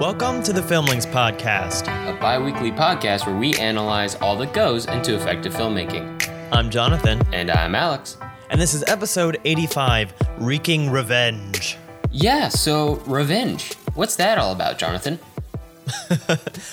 [0.00, 1.82] Welcome to the Filmlings Podcast.
[1.88, 6.50] a bi weekly podcast where we analyze all that goes into effective filmmaking.
[6.52, 8.18] I'm Jonathan, And I'm Alex.
[8.50, 11.78] and this is episode 85 Wreaking Revenge.
[12.10, 13.72] Yeah, so revenge.
[13.94, 15.18] What's that all about, Jonathan?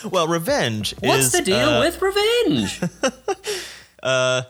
[0.09, 2.81] Well, revenge What's is the deal uh, with revenge?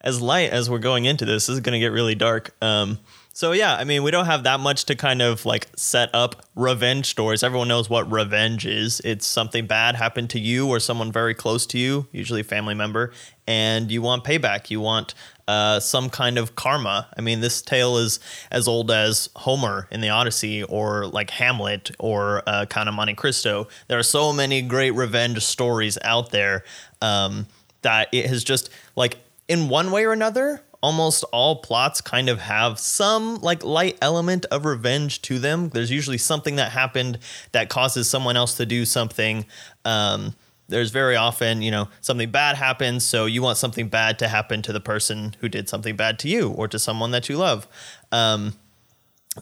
[0.00, 1.46] as light as we're going into this.
[1.46, 2.54] This is going to get really dark.
[2.62, 2.98] Um,
[3.36, 6.46] so yeah, I mean, we don't have that much to kind of like set up
[6.54, 7.42] revenge stories.
[7.42, 9.02] Everyone knows what revenge is.
[9.04, 12.72] It's something bad happened to you or someone very close to you, usually a family
[12.72, 13.12] member,
[13.46, 14.70] and you want payback.
[14.70, 15.12] You want
[15.46, 17.08] uh, some kind of karma.
[17.14, 18.20] I mean, this tale is
[18.50, 23.12] as old as Homer in the Odyssey, or like Hamlet, or uh, Count of Monte
[23.16, 23.68] Cristo.
[23.88, 26.64] There are so many great revenge stories out there
[27.02, 27.48] um,
[27.82, 29.18] that it has just like
[29.48, 34.46] in one way or another almost all plots kind of have some like light element
[34.46, 35.70] of revenge to them.
[35.70, 37.18] There's usually something that happened
[37.52, 39.46] that causes someone else to do something.
[39.84, 40.34] Um,
[40.68, 44.62] there's very often you know something bad happens so you want something bad to happen
[44.62, 47.68] to the person who did something bad to you or to someone that you love.
[48.10, 48.54] Um,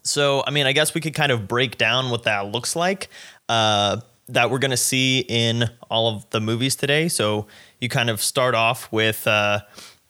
[0.03, 3.09] so i mean i guess we could kind of break down what that looks like
[3.48, 7.09] uh, that we're going to see in all of the movies today.
[7.09, 7.47] So
[7.81, 9.61] you kind of start off with uh,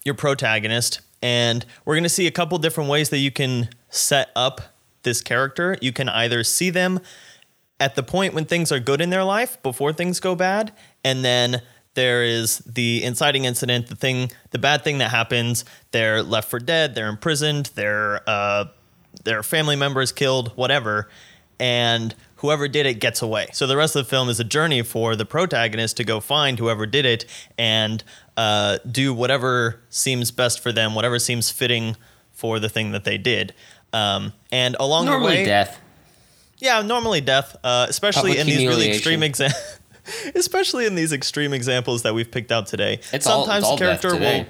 [0.03, 4.29] your protagonist and we're going to see a couple different ways that you can set
[4.35, 4.61] up
[5.01, 5.75] this character.
[5.81, 6.99] You can either see them
[7.79, 10.71] at the point when things are good in their life before things go bad
[11.03, 11.63] and then
[11.95, 15.65] there is the inciting incident the thing the bad thing that happens.
[15.89, 18.65] They're left for dead they're imprisoned their uh,
[19.23, 21.09] their family members killed whatever
[21.59, 23.47] and whoever did it gets away.
[23.53, 26.59] So the rest of the film is a journey for the protagonist to go find
[26.59, 27.25] whoever did it
[27.57, 28.03] and
[28.37, 31.95] uh, do whatever seems best for them whatever seems fitting
[32.33, 33.53] for the thing that they did
[33.95, 35.17] um, and along the way.
[35.17, 35.79] Normally death.
[36.59, 39.79] yeah, normally death, uh, especially Public in these really extreme examples.
[40.35, 42.99] especially in these extreme examples that we've picked out today.
[43.11, 44.41] It's all, it's all death today.
[44.41, 44.47] will.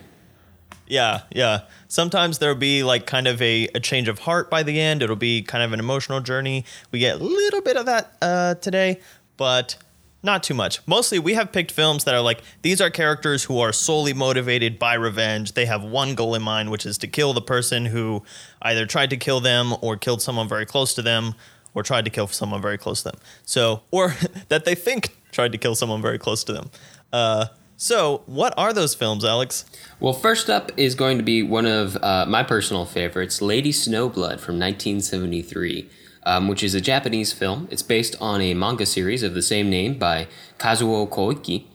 [0.88, 1.62] Yeah, yeah.
[1.88, 5.02] Sometimes there'll be like kind of a, a change of heart by the end.
[5.02, 6.66] It'll be kind of an emotional journey.
[6.92, 9.00] We get a little bit of that uh, today,
[9.38, 9.78] but
[10.26, 10.86] not too much.
[10.88, 14.78] Mostly, we have picked films that are like these are characters who are solely motivated
[14.78, 15.54] by revenge.
[15.54, 18.24] They have one goal in mind, which is to kill the person who
[18.62, 21.36] either tried to kill them or killed someone very close to them
[21.74, 23.20] or tried to kill someone very close to them.
[23.46, 24.16] So, or
[24.50, 26.72] that they think tried to kill someone very close to them.
[27.14, 27.48] Uh,
[27.78, 29.66] so, what are those films, Alex?
[30.00, 34.40] Well, first up is going to be one of uh, my personal favorites, Lady Snowblood
[34.40, 35.90] from 1973,
[36.26, 37.68] um, which is a Japanese film.
[37.72, 40.28] It's based on a manga series of the same name by
[40.58, 41.66] Kazuo Koike.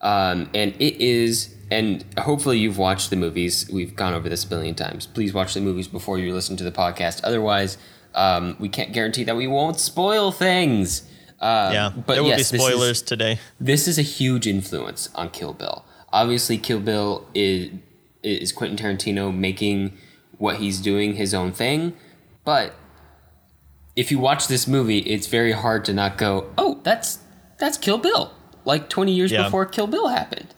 [0.00, 3.68] Um, and it is, and hopefully you've watched the movies.
[3.72, 5.06] We've gone over this a billion times.
[5.06, 7.20] Please watch the movies before you listen to the podcast.
[7.22, 7.76] Otherwise,
[8.14, 11.02] um, we can't guarantee that we won't spoil things.
[11.40, 13.38] Um, Yeah, but there will yes, be this is- spoilers today.
[13.60, 15.84] this is a huge influence on Kill Bill.
[16.12, 17.70] Obviously, Kill Bill is
[18.22, 19.96] is Quentin Tarantino making
[20.36, 21.94] what he's doing his own thing,
[22.44, 22.74] but
[23.96, 27.18] if you watch this movie, it's very hard to not go, "Oh, that's
[27.58, 28.32] that's Kill Bill."
[28.64, 29.44] Like 20 years Yeah.
[29.44, 30.54] before Kill Bill happened.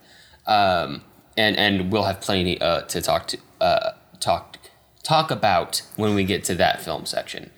[0.47, 1.03] Um,
[1.37, 4.59] and and we'll have plenty uh, to talk to uh, talk
[5.03, 7.51] talk about when we get to that film section.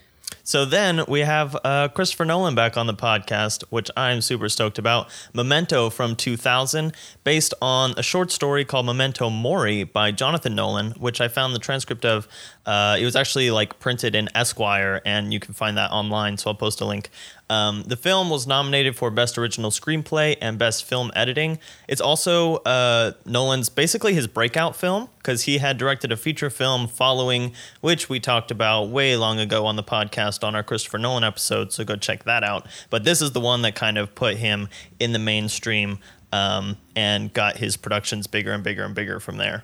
[0.47, 4.79] So then we have uh, Christopher Nolan back on the podcast, which I'm super stoked
[4.79, 5.09] about.
[5.33, 6.93] Memento from 2000,
[7.25, 11.59] based on a short story called Memento Mori by Jonathan Nolan, which I found the
[11.59, 12.29] transcript of.
[12.67, 16.37] Uh, it was actually like printed in Esquire, and you can find that online.
[16.37, 17.09] So I'll post a link.
[17.55, 21.61] Um, the film was nominated for Best Original Screenplay and Best Film Editing.
[21.87, 26.89] It's also uh, Nolan's basically his breakout film because he had directed a feature film
[26.89, 31.23] following, which we talked about way long ago on the podcast on our Christopher Nolan
[31.23, 31.73] episode.
[31.73, 32.67] So go check that out.
[32.91, 36.01] But this is the one that kind of put him in the mainstream
[36.33, 39.63] um, and got his productions bigger and bigger and bigger from there.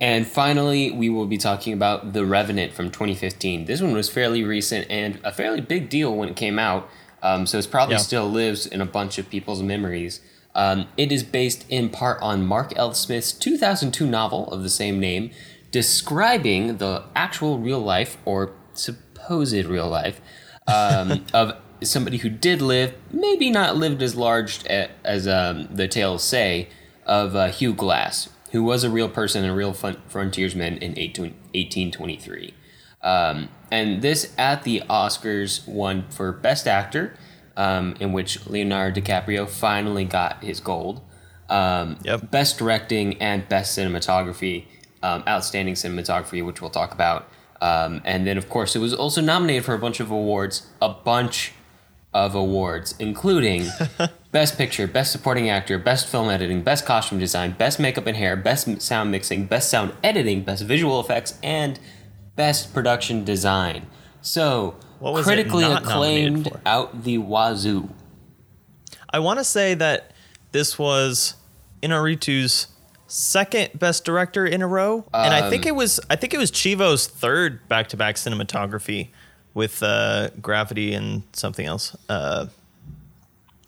[0.00, 3.66] And finally, we will be talking about The Revenant from 2015.
[3.66, 6.88] This one was fairly recent and a fairly big deal when it came out,
[7.22, 8.00] um, so it probably Yeah.
[8.00, 10.20] still lives in a bunch of people's memories.
[10.54, 12.94] Um, it is based in part on Mark L.
[12.94, 15.30] Smith's 2002 novel of the same name,
[15.70, 20.20] describing the actual real life or supposed real life
[20.66, 21.52] um, of
[21.82, 26.68] somebody who did live, maybe not lived as large a- as um, the tales say,
[27.04, 31.34] of uh, Hugh Glass, who was a real person and a real frontiersman in 18-
[31.54, 32.54] 1823.
[33.06, 37.16] Um, and this at the Oscars won for Best Actor,
[37.56, 41.00] um, in which Leonardo DiCaprio finally got his gold.
[41.48, 42.30] Um, Yep.
[42.32, 44.64] Best Directing and Best Cinematography,
[45.04, 47.28] um, Outstanding Cinematography, which we'll talk about.
[47.60, 50.88] Um, and then, of course, it was also nominated for a bunch of awards, a
[50.88, 51.52] bunch
[52.12, 53.68] of awards, including
[54.32, 58.36] Best Picture, Best Supporting Actor, Best Film Editing, Best Costume Design, Best Makeup and Hair,
[58.36, 61.78] Best Sound Mixing, Best Sound Editing, Best Visual Effects, and
[62.36, 63.86] Best Production Design.
[64.20, 64.76] So,
[65.22, 67.88] critically acclaimed out the wazoo.
[69.10, 70.12] I want to say that
[70.52, 71.34] this was
[71.82, 72.68] Inarritu's
[73.06, 76.38] second best director in a row, and I think Um, it was I think it
[76.38, 79.08] was Chivo's third back-to-back cinematography
[79.54, 81.96] with uh, Gravity and something else.
[82.08, 82.46] Uh,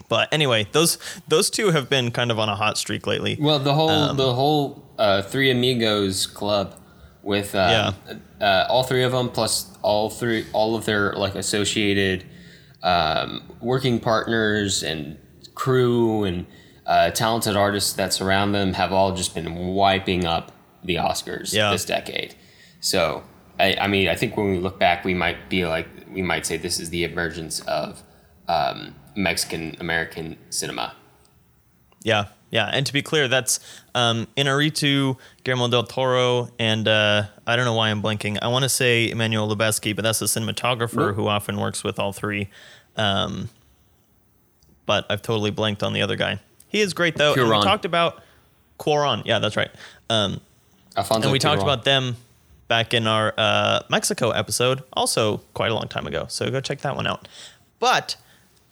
[0.08, 0.98] but anyway, those
[1.28, 3.36] those two have been kind of on a hot streak lately.
[3.40, 6.74] Well, the whole Um, the whole uh, Three Amigos club
[7.28, 7.92] with uh,
[8.40, 12.24] uh, all three of them plus all three all of their like associated
[12.82, 15.18] um, working partners and
[15.54, 16.46] crew and
[16.86, 20.52] uh, talented artists that surround them have all just been wiping up
[20.82, 21.70] the Oscars Yeah.
[21.70, 22.34] this decade.
[22.80, 23.22] So
[23.60, 26.46] I, I mean I think when we look back we might be like we might
[26.46, 28.02] say this is the emergence of
[28.48, 30.94] um, Mexican American cinema.
[32.02, 32.70] Yeah, yeah.
[32.72, 33.60] And to be clear, that's
[33.94, 38.38] um, Inarritu, Guillermo del Toro, and uh, I don't know why I'm blanking.
[38.40, 41.16] I want to say Emmanuel Lubezki, but that's the cinematographer Nope.
[41.16, 42.48] who often works with all three.
[42.96, 43.48] Um,
[44.86, 46.40] but I've totally blanked on the other guy.
[46.68, 47.34] He is great though.
[47.34, 48.22] And we talked about
[48.78, 49.22] Cuaron.
[49.24, 49.70] Yeah, that's right.
[50.10, 50.40] Um,
[50.96, 52.16] Alfonso and we talked about them
[52.68, 56.26] back in our uh, Mexico episode, also quite a long time ago.
[56.28, 57.28] So go check that one out.
[57.78, 58.16] But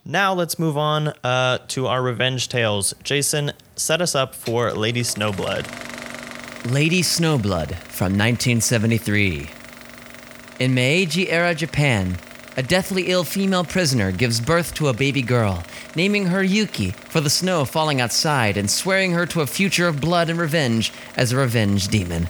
[0.06, 2.94] now let's move on uh, to our revenge tales.
[3.02, 5.66] Jason, set us up for Lady Snowblood.
[6.72, 9.50] Lady Snowblood from 1973.
[10.58, 12.16] In Meiji era Japan,
[12.56, 15.62] a deathly ill female prisoner gives birth to a baby girl,
[15.94, 20.00] naming her Yuki for the snow falling outside and swearing her to a future of
[20.00, 22.28] blood and revenge as a revenge demon.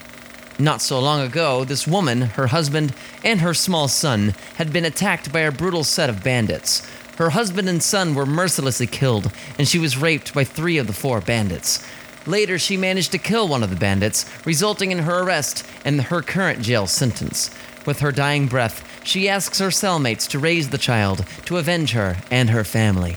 [0.59, 5.31] Not so long ago, this woman, her husband, and her small son had been attacked
[5.31, 6.83] by a brutal set of bandits.
[7.17, 10.93] Her husband and son were mercilessly killed, and she was raped by three of the
[10.93, 11.87] four bandits.
[12.27, 16.21] Later, she managed to kill one of the bandits, resulting in her arrest and her
[16.21, 17.51] current jail sentence.
[17.87, 22.17] With her dying breath, she asks her cellmates to raise the child to avenge her
[22.31, 23.17] and her family.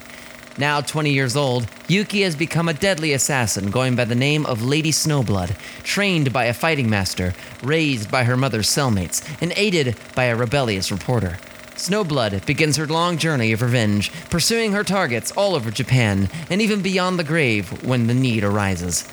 [0.57, 4.61] Now 20 years old, Yuki has become a deadly assassin going by the name of
[4.61, 10.25] Lady Snowblood, trained by a fighting master, raised by her mother's cellmates, and aided by
[10.25, 11.37] a rebellious reporter.
[11.79, 16.81] Snowblood begins her long journey of revenge, pursuing her targets all over Japan and even
[16.81, 19.07] beyond the grave when the need arises.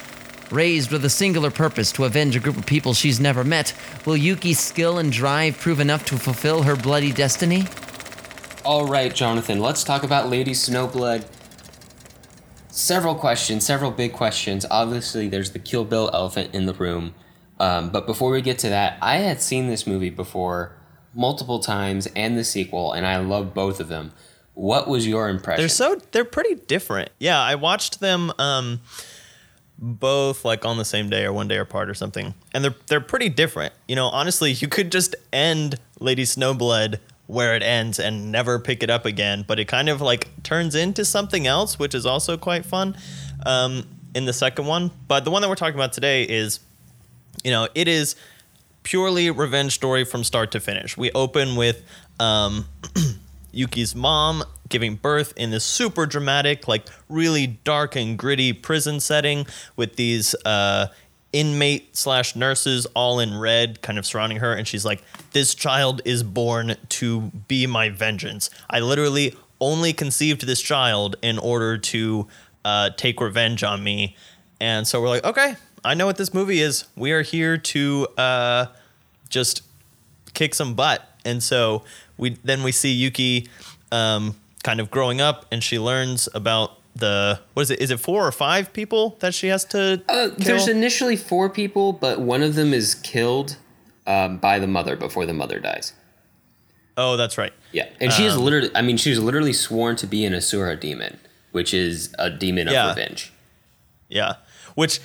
[0.50, 3.72] Raised with a singular purpose to avenge a group of people she's never met,
[4.04, 7.66] will Yuki's skill and drive prove enough to fulfill her bloody destiny?
[8.64, 11.24] All right, Jonathan, let's talk about Lady Snowblood.
[12.68, 14.66] Several questions, several big questions.
[14.68, 17.14] Obviously, there's the Kill Bill elephant in the room.
[17.60, 20.75] Um, but before we get to that, I had seen this movie before
[21.16, 24.12] multiple times and the sequel, and I love both of them.
[24.54, 25.62] What was your impression?
[25.62, 27.10] They're so they're pretty different.
[27.18, 28.80] Yeah, I watched them um,
[29.78, 33.00] both like on the same day or one day apart or something, and they're they're
[33.00, 33.74] pretty different.
[33.88, 38.82] You know, honestly, you could just end Lady Snowblood where it ends and never pick
[38.82, 42.36] it up again, but it kind of like turns into something else, which is also
[42.36, 42.96] quite fun
[43.44, 43.84] um,
[44.14, 44.90] in the second one.
[45.08, 46.60] But the one that we're talking about today is,
[47.42, 48.14] you know, it is
[48.86, 50.96] purely revenge story from start to finish.
[50.96, 51.82] We open with
[52.20, 52.66] um,
[53.52, 59.44] Yuki's mom giving birth in this super dramatic, like really dark and gritty prison setting
[59.74, 60.86] with these uh,
[61.32, 64.54] inmate slash nurses all in red kind of surrounding her.
[64.54, 68.50] And she's like, This child is born to be my vengeance.
[68.70, 72.28] I literally only conceived this child in order to
[72.64, 74.14] uh, take revenge on me.
[74.60, 76.84] And so we're like, okay, I know what this movie is.
[76.96, 78.66] We are here to uh,
[79.28, 79.62] just
[80.34, 81.06] kick some butt.
[81.24, 81.82] And so
[82.16, 83.48] we then we see Yuki
[83.92, 87.80] um, kind of growing up, and she learns about the what is it?
[87.80, 90.02] Is it four or five people that she has to?
[90.08, 93.56] Uh, there's initially four people, but one of them is killed
[94.06, 95.92] um, by the mother before the mother dies.
[96.96, 97.52] oh, that's right.
[97.72, 98.70] Yeah, and she Um, is literally.
[98.74, 101.18] I mean, she's literally sworn to be an Asura demon,
[101.52, 102.88] which is a demon of Yeah.
[102.88, 103.32] revenge.
[104.08, 104.34] Yeah,
[104.76, 105.00] which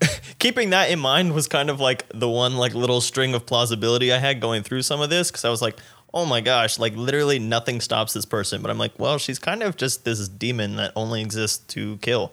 [0.38, 4.12] keeping that in mind was kind of like the one like little string of plausibility
[4.12, 5.78] I had going through some of this because I was like,
[6.12, 8.62] oh my gosh, like literally nothing stops this person.
[8.62, 12.32] But I'm like, well, she's kind of just this demon that only exists to kill.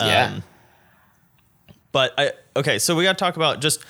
[0.00, 0.26] Yeah.
[0.26, 0.42] Um,
[1.92, 3.80] But I okay, so we got to talk about just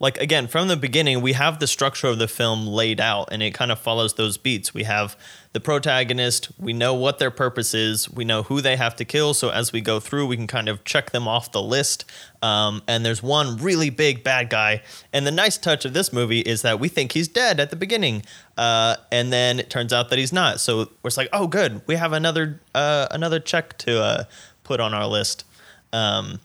[0.00, 3.42] like again from the beginning we have the structure of the film laid out and
[3.42, 4.72] it kind of follows those beats.
[4.72, 5.16] We have
[5.52, 9.34] the protagonist we know what their purpose is we know who they have to kill
[9.34, 12.04] so as we go through we can kind of check them off the list.
[12.42, 16.40] Um, and there's one really big bad guy and the nice touch of this movie
[16.40, 18.22] is that we think he's dead at the beginning
[18.56, 20.60] uh, and then it turns out that he's not.
[20.60, 24.24] So we're like oh good we have another uh, another check to uh,
[24.62, 25.44] put on our list.
[25.92, 26.40] Um,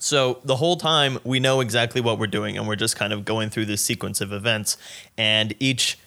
[0.00, 3.24] so the whole time we know exactly what we're doing, and we're just kind of
[3.24, 4.78] going through this sequence of events,
[5.16, 5.98] and each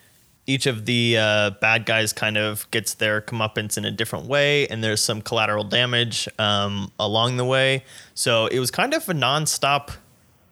[0.46, 4.68] each of the uh, bad guys kind of gets their comeuppance in a different way,
[4.68, 7.86] and there's some collateral damage um, along the way.
[8.16, 9.92] So it was kind of a nonstop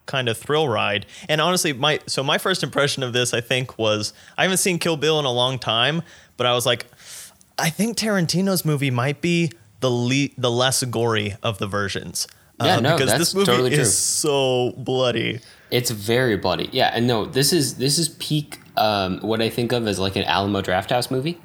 [0.06, 1.08] kind of thrill ride.
[1.28, 4.78] And honestly, my so my first impression of this, I think, was I haven't seen
[4.78, 6.04] Kill Bill in a long time,
[6.38, 6.86] but I was like,
[7.58, 12.28] I think Tarantino's movie might be the le- the less gory of the versions.
[12.64, 13.80] Yeah, Uh, no, because that's this movie totally true.
[13.82, 15.40] is so bloody.
[15.70, 16.70] It's very bloody.
[16.72, 20.16] Yeah, and no, this is this is peak um, what I think of as like
[20.16, 21.40] an Alamo Drafthouse movie.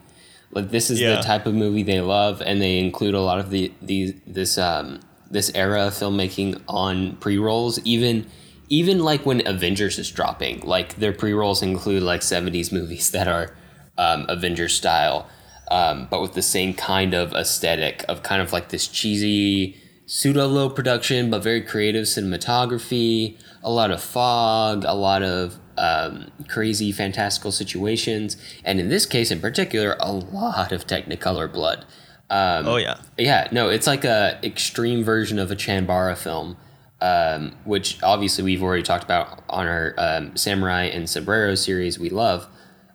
[0.52, 1.16] Like this is Yeah.
[1.16, 4.58] the type of movie they love, and they include a lot of the the this
[4.58, 7.78] um, this era of filmmaking on pre rolls.
[7.84, 8.26] Even
[8.68, 13.28] even like when Avengers is dropping, like their pre rolls include like seventies movies that
[13.28, 13.54] are
[13.98, 15.28] um, Avengers style,
[15.70, 20.46] um, but with the same kind of aesthetic of kind of like this cheesy pseudo
[20.46, 26.90] low production but very creative cinematography a lot of fog a lot of um, crazy
[26.92, 31.84] fantastical situations and in this case in particular a lot of technicolor blood
[32.30, 32.98] um, Oh yeah.
[33.18, 36.56] yeah no it's like a extreme version of a chanbara film
[37.00, 42.08] um, which obviously we've already talked about on our um, samurai and sombrero series we
[42.08, 42.46] love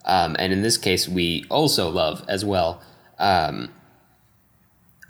[0.06, 2.82] um, and in this case we also love as well
[3.20, 3.70] um,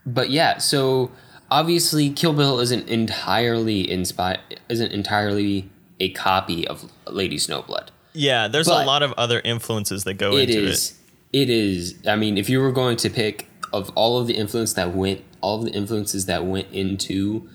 [0.05, 1.12] but yeah, so
[1.51, 4.39] obviously Kill Bill isn't entirely inspired
[4.70, 7.89] isn't entirely a copy of Lady Snowblood.
[8.13, 10.93] Yeah, there's But- a lot of other influences that go It into is
[11.31, 14.74] it is I mean, if you were going to pick of all of the influence
[14.74, 17.48] that went all of the influences that went into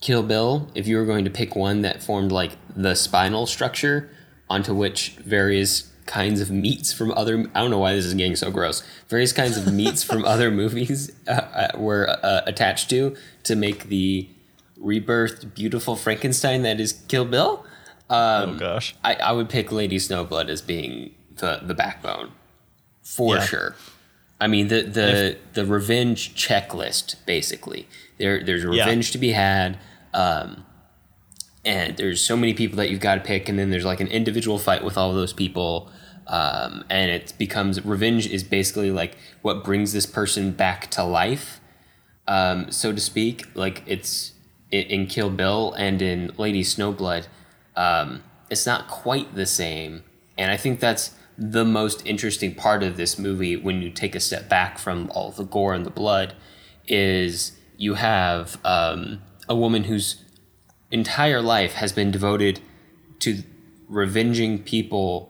[0.00, 4.10] Kill Bill, if you were going to pick one that formed like the spinal structure
[4.48, 8.36] onto which various kinds of meats from other I don't know why this is getting
[8.36, 8.82] so gross.
[9.08, 13.84] Various kinds of meats from other movies uh, uh, were uh, attached to to make
[13.84, 14.28] the
[14.78, 17.64] rebirthed beautiful Frankenstein that is Kill Bill.
[18.08, 18.94] Um, oh gosh.
[19.04, 22.32] I, I would pick Lady Snowblood as being the the backbone
[23.02, 23.42] for Yeah.
[23.44, 23.76] sure.
[24.40, 27.86] I mean the the the revenge checklist basically.
[28.18, 28.70] There there's Yeah.
[28.84, 29.78] revenge to be had,
[30.14, 30.64] um,
[31.64, 34.08] and there's so many people that you've got to pick, and then there's like an
[34.08, 35.90] individual fight with all of those people,
[36.30, 41.60] um, and it becomes revenge is basically like what brings this person back to life,
[42.28, 43.44] um, so to speak.
[43.54, 44.32] Like it's
[44.70, 47.26] in Kill Bill and in Lady Snowblood,
[47.74, 50.04] um, it's not quite the same,
[50.38, 54.20] and I think that's the most interesting part of this movie when you take a
[54.20, 56.34] step back from all the gore and the blood
[56.86, 60.22] is you have um, a woman whose
[60.90, 62.60] entire life has been devoted
[63.20, 63.42] to
[63.88, 65.29] revenging people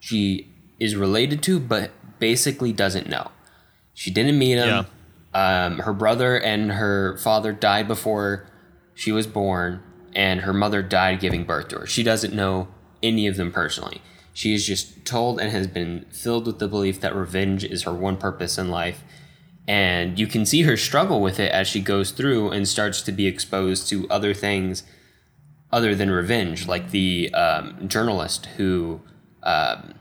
[0.00, 3.30] she is related to but basically doesn't know.
[3.94, 4.68] She didn't meet him.
[5.32, 8.50] Um, her brother and her father died before
[8.94, 9.82] she was born
[10.16, 11.86] and her mother died giving birth to her.
[11.86, 12.66] She doesn't know
[13.02, 14.02] any of them personally.
[14.32, 17.92] She is just told and has been filled with the belief that revenge is her
[17.92, 19.04] one purpose in life
[19.70, 23.12] and you can see her struggle with it as she goes through and starts to
[23.12, 24.82] be exposed to other things
[25.70, 29.00] other than revenge, like the um, journalist who
[29.42, 29.94] um,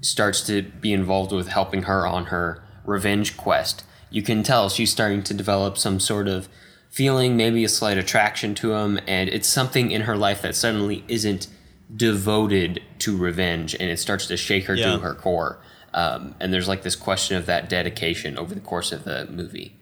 [0.00, 3.84] starts to be involved with helping her on her revenge quest.
[4.10, 6.48] You can tell she's starting to develop some sort of
[6.90, 11.04] feeling, maybe a slight attraction to him, and it's something in her life that suddenly
[11.08, 11.48] isn't
[11.94, 14.92] devoted to revenge, and it starts to shake her Yeah.
[14.92, 15.58] to her core.
[15.92, 19.76] Um, and there's like this question of that dedication over the course of the movie.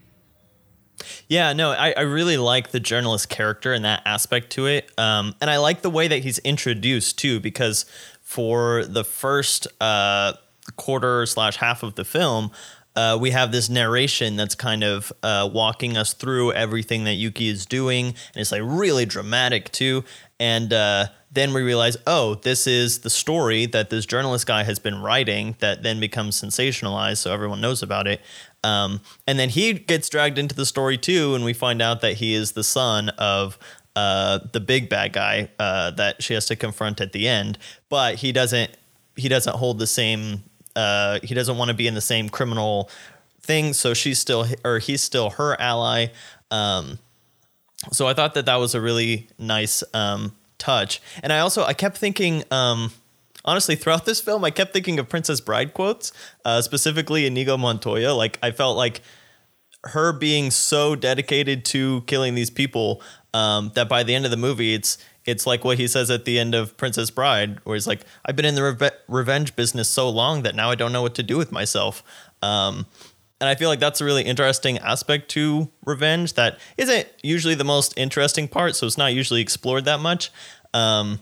[1.28, 4.90] Yeah, no, I, I really like the journalist character and that aspect to it.
[4.96, 7.84] Um, and I like the way that he's introduced too, because
[8.24, 10.32] for the first uh,
[10.74, 12.50] quarter slash half of the film,
[12.96, 17.48] uh, we have this narration that's kind of uh, walking us through everything that Yuki
[17.48, 20.04] is doing, and it's like really dramatic too.
[20.38, 24.78] And uh, then we realize, oh, this is the story that this journalist guy has
[24.78, 28.20] been writing that then becomes sensationalized, so everyone knows about it.
[28.62, 32.14] Um, and then he gets dragged into the story too, and we find out that
[32.14, 33.58] he is the son of
[33.96, 37.58] uh, the big bad guy uh, that she has to confront at the end.
[37.88, 38.76] But he doesn't.
[39.16, 40.42] He doesn't hold the same.
[40.74, 42.90] Uh, he doesn't want to be in the same criminal
[43.40, 43.72] thing.
[43.72, 46.08] So she's still, or he's still her ally.
[46.50, 46.98] Um,
[47.92, 51.00] so I thought that that was a really nice um, touch.
[51.22, 52.92] And I also I kept thinking, um,
[53.44, 56.12] honestly, throughout this film, I kept thinking of Princess Bride quotes,
[56.44, 58.14] uh, specifically Inigo Montoya.
[58.14, 59.02] Like I felt like
[59.84, 63.02] her being so dedicated to killing these people
[63.34, 66.24] um, that by the end of the movie, it's it's like what he says at
[66.24, 69.88] the end of Princess Bride, where he's like, "I've been in the reve- revenge business
[69.88, 72.02] so long that now I don't know what to do with myself."
[72.40, 72.86] Um,
[73.40, 77.64] and I feel like that's a really interesting aspect to revenge that isn't usually the
[77.64, 80.30] most interesting part, so it's not usually explored that much.
[80.72, 81.20] Um,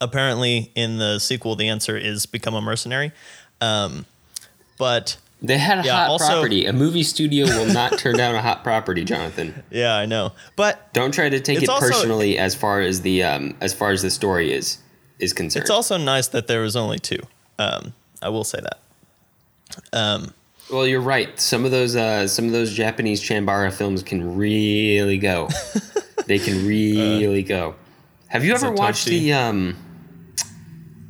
[0.00, 3.12] apparently, in the sequel, the answer is become a mercenary.
[3.60, 4.06] Um,
[4.78, 6.66] but They had a Yeah, hot also- property.
[6.66, 9.64] A movie studio will not turn down a hot property, Jonathan.
[9.70, 10.32] yeah, I know.
[10.54, 13.90] But Don't try to take it also- personally as far as the um, as far
[13.90, 14.78] as the story is
[15.18, 15.62] is concerned.
[15.62, 17.18] it's also nice that there was only two.
[17.58, 18.78] Um, I will say that.
[19.92, 20.32] Um,
[20.70, 21.38] well, you're right.
[21.40, 25.48] Some of those uh, some of those Japanese Chambara films can really go.
[26.26, 27.74] they can really go.
[28.28, 29.76] Have you ever watched the um?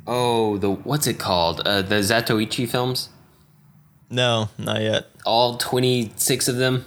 [0.05, 1.61] Oh, the what's it called?
[1.61, 3.09] Uh, the Zatoichi films.
[4.09, 5.07] No, not yet.
[5.25, 6.85] All twenty six of them.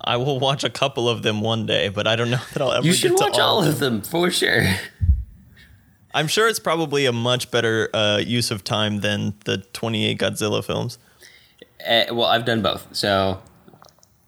[0.00, 2.72] I will watch a couple of them one day, but I don't know that I'll
[2.72, 4.64] ever You get should to watch all of them for sure.
[6.14, 10.62] I'm sure it's probably a much better uh, use of time than the 28 Godzilla
[10.62, 10.98] films.
[11.88, 13.40] Uh, well, I've done both, so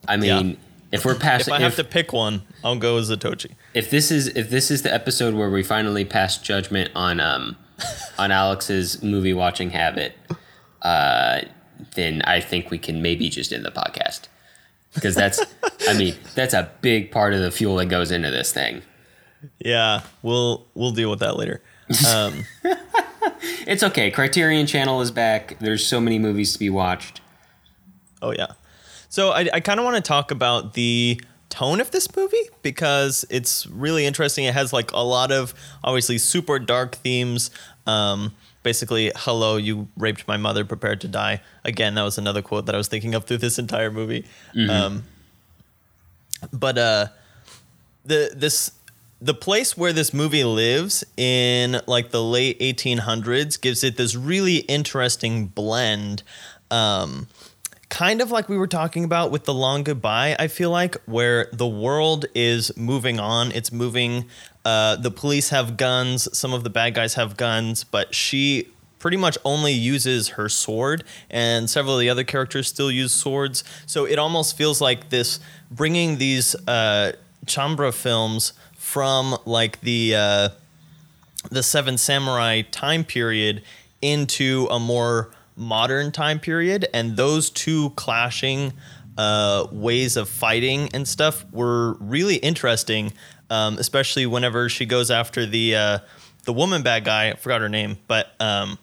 [0.08, 0.56] I mean, Yeah.
[0.92, 3.50] if we're passing, If I have to pick one, I'll go as Zatoichi.
[3.74, 7.56] if this is if this is the episode where we finally pass judgment on um
[8.18, 10.16] on Alex's movie watching habit,
[10.82, 11.40] uh,
[11.94, 14.28] then I think we can maybe just end the podcast
[14.94, 15.40] because that's
[15.88, 18.82] I mean that's a big part of the fuel that goes into this thing.
[19.58, 21.62] Yeah, we'll we'll deal with that later.
[22.12, 22.44] Um,
[23.66, 24.10] It's okay.
[24.10, 25.58] Criterion Channel is back.
[25.58, 27.20] There's so many movies to be watched.
[28.22, 28.52] oh yeah.
[29.08, 33.24] So I, I kind of want to talk about the tone of this movie because
[33.30, 34.44] it's really interesting.
[34.44, 35.54] It has like a lot of
[35.84, 37.50] obviously super dark themes.
[37.86, 38.34] Um,
[38.64, 41.40] basically, hello, you raped my mother, prepared to die.
[41.64, 44.24] Again, that was another quote that I was thinking of through this entire movie.
[44.68, 45.04] Um,
[46.52, 47.06] but uh,
[48.04, 48.72] the this
[49.20, 54.56] the place where this movie lives in like the late 1800s gives it this really
[54.56, 56.22] interesting blend
[56.70, 57.26] um
[57.88, 61.48] kind of like we were talking about with the long goodbye i feel like where
[61.52, 64.26] the world is moving on it's moving
[64.64, 66.28] uh the police have guns.
[66.36, 71.04] Some of the bad guys have guns but she pretty much only uses her sword
[71.28, 73.62] and several of the other characters still use swords.
[73.86, 77.12] So it almost feels like this bringing these uh
[77.46, 80.48] chambara films from like the uh
[81.50, 83.62] the seven samurai time period
[84.00, 88.72] into a more modern time period and those two clashing
[89.16, 93.12] uh, ways of fighting and stuff were really interesting
[93.50, 95.98] um, especially whenever she goes after the uh,
[96.44, 98.78] the woman bad guy i forgot her name but um,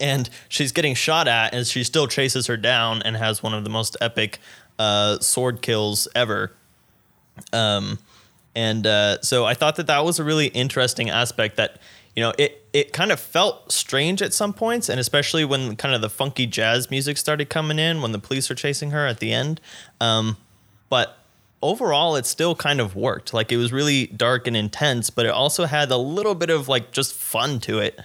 [0.00, 3.64] and she's getting shot at and she still chases her down and has one of
[3.64, 4.38] the most epic
[4.78, 6.52] uh, sword kills ever
[7.52, 7.98] um,
[8.54, 11.78] and uh, so I thought that that was a really interesting aspect that
[12.16, 15.94] you know it it kind of felt strange at some points, and especially when kind
[15.94, 19.20] of the funky jazz music started coming in when the police are chasing her at
[19.20, 19.60] the end.
[20.00, 20.36] Um,
[20.88, 21.17] but
[21.62, 23.32] overall, it still kind of worked.
[23.34, 26.68] Like it was really dark and intense, but it also had a little bit of
[26.68, 27.98] like just fun to it.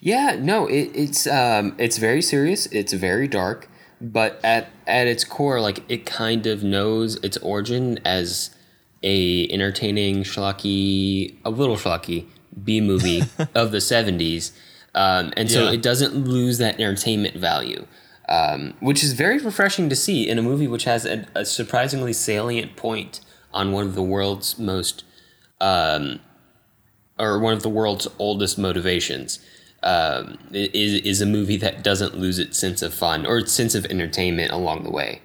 [0.00, 2.66] Yeah, no, it, it's um, it's very serious.
[2.66, 3.68] It's very dark,
[4.00, 8.50] but at at its core, like it kind of knows its origin as
[9.02, 12.26] a entertaining schlocky, a little schlocky
[12.62, 13.22] B movie
[13.54, 14.52] of the seventies,
[14.94, 15.72] um, and so Yeah.
[15.72, 17.86] it doesn't lose that entertainment value,
[18.28, 22.12] um, which is very refreshing to see in a movie which has a, a surprisingly
[22.12, 23.20] salient point
[23.52, 25.04] on one of the world's most
[25.60, 26.20] um,
[27.18, 29.38] or one of the world's oldest motivations
[29.82, 33.74] um, is is a movie that doesn't lose its sense of fun or its sense
[33.74, 35.20] of entertainment along the way.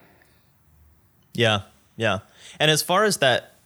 [1.33, 1.61] Yeah,
[1.95, 2.19] yeah.
[2.59, 3.58] And as far as that that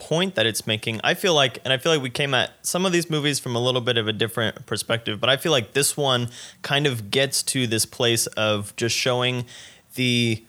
[0.00, 2.86] point that it's making, I feel like, and I feel like we came at some
[2.86, 5.72] of these movies from a little bit of a different perspective, but I feel like
[5.72, 6.30] this one
[6.62, 9.44] kind of gets to this place of just showing
[9.94, 10.44] the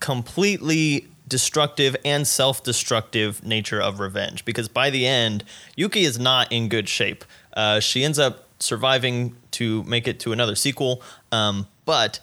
[0.00, 4.44] completely destructive and self-destructive nature of revenge.
[4.44, 5.44] Because by the end
[5.76, 7.24] yuki is not in good shape.
[7.54, 11.02] Uh, she ends up surviving to make it to another sequel
[11.32, 12.20] um, but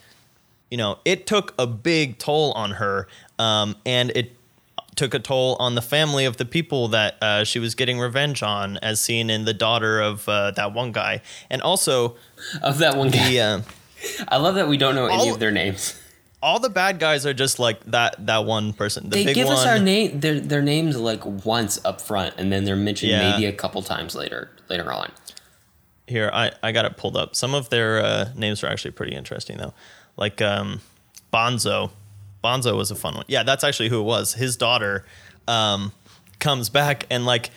[0.69, 4.35] you know, it took a big toll on her, um, and it
[4.99, 8.43] took a toll on the family of the people that uh, she was getting revenge
[8.43, 12.15] on, as seen in the daughter of uh, that one guy, and also
[12.61, 13.39] Of that one guy, the.
[13.39, 13.61] Uh,
[14.27, 15.99] I love that we don't know any of their names.
[16.41, 19.09] all the bad guys are just like that that one person.
[19.09, 22.51] The they give one, us our name, their their names like once up front, and
[22.51, 23.31] then they're mentioned Yeah.
[23.31, 25.11] maybe a couple times later later on.
[26.07, 29.15] here I, I got it pulled up some of their uh, names are actually pretty
[29.15, 29.73] interesting though
[30.17, 30.81] like um,
[31.33, 31.91] bonzo
[32.43, 33.25] bonzo was a fun one.
[33.27, 34.33] Yeah that's actually who it was.
[34.33, 35.05] His daughter
[35.47, 35.91] um,
[36.39, 37.49] comes back and like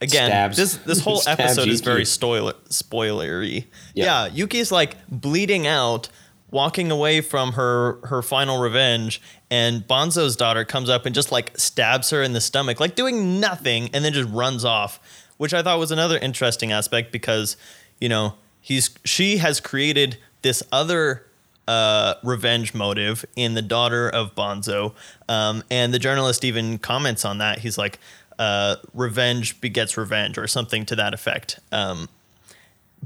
[0.00, 3.66] again Stabs- this this whole stabs episode is very spoiler spoilery.
[3.94, 4.26] Yeah.
[4.26, 6.08] yeah yuki's like bleeding out
[6.50, 9.20] walking away from her her final revenge
[9.50, 13.40] and bonzo's daughter comes up and just like stabs her in the stomach like doing
[13.40, 15.00] nothing and then just runs off
[15.36, 17.56] which i thought was another interesting aspect because
[18.00, 21.26] you know he's she has created this other
[21.66, 24.94] uh, revenge motive in the daughter of bonzo.
[25.28, 27.60] Um, and the journalist even comments on that.
[27.60, 27.98] He's like
[28.38, 31.60] uh, revenge begets revenge or something to that effect.
[31.72, 32.08] Um,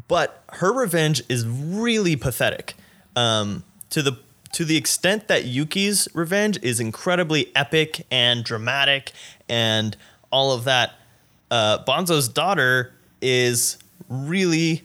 [0.07, 2.75] but her revenge is really pathetic.
[3.17, 4.19] Um, to the
[4.53, 9.13] to the extent that Yuki's revenge is incredibly epic and dramatic
[9.49, 9.97] and
[10.31, 10.95] all of that.
[11.51, 14.83] Uh, Bonzo's daughter is really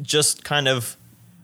[0.00, 0.96] just kind of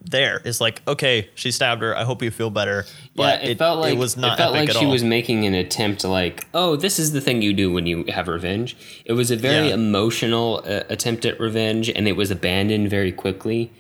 [0.03, 0.41] there.
[0.45, 1.97] It's like, okay, she stabbed her.
[1.97, 2.85] I hope you feel better.
[3.15, 4.91] But yeah, it, felt like it was not it felt like she all.
[4.91, 8.05] was making an attempt to like, oh, this is the thing you do when you
[8.09, 8.77] have revenge.
[9.05, 9.75] It was a very Yeah.
[9.75, 13.71] emotional uh, attempt at revenge, and it was abandoned very quickly.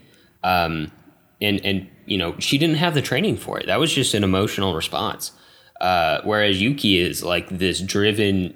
[0.42, 0.92] Um,
[1.40, 3.66] and and you know she didn't have the training for it.
[3.66, 5.32] That was just an emotional response.
[5.80, 8.54] Uh, whereas Yuki is like this driven,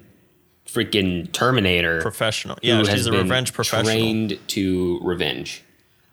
[0.67, 2.57] freaking Terminator professional.
[2.61, 3.85] Yeah, she's a revenge professional.
[3.93, 5.63] trained to revenge,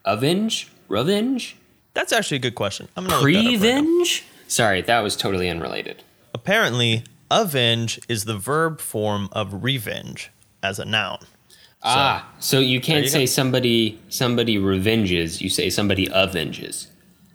[0.04, 1.57] avenge, revenge,
[1.94, 2.88] That's actually a good question.
[2.96, 3.59] I'm gonna look that up right now.
[3.81, 4.24] prevenge.
[4.48, 6.03] Sorry, that was totally unrelated.
[6.35, 10.31] Apparently, avenge is the verb form of revenge
[10.62, 11.18] as a noun.
[11.83, 13.26] ah, so you can't you say go.
[13.26, 15.40] somebody somebody revenges.
[15.40, 16.88] You say somebody avenges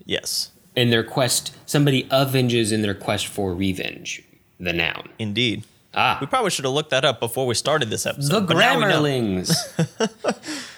[0.06, 1.52] Yes, in their quest.
[1.65, 4.22] Somebody avenges in their quest for revenge.
[4.60, 5.10] The noun.
[5.20, 5.63] indeed.
[5.98, 8.34] Ah, We probably should have looked that up before we started this episode.
[8.34, 9.02] the but now we know.
[9.02, 9.50] Grammarlings.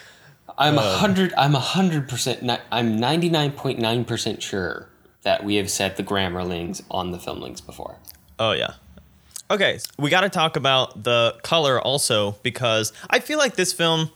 [0.58, 1.34] I'm a um, hundred.
[1.38, 2.50] I'm a hundred percent.
[2.72, 4.90] I'm ninety nine point nine percent sure
[5.24, 7.98] that we have said the Grammarlings on the Filmlings before.
[8.40, 8.74] Oh yeah.
[9.50, 14.12] Okay, we got to talk about the color also because I feel like this film.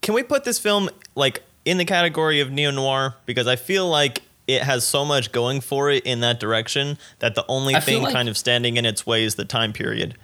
[0.00, 3.14] Can we put this film like in the category of neo noir?
[3.26, 7.34] Because I feel like it has so much going for it in that direction that
[7.34, 10.16] the only I thing like- kind of standing in its way is the time period.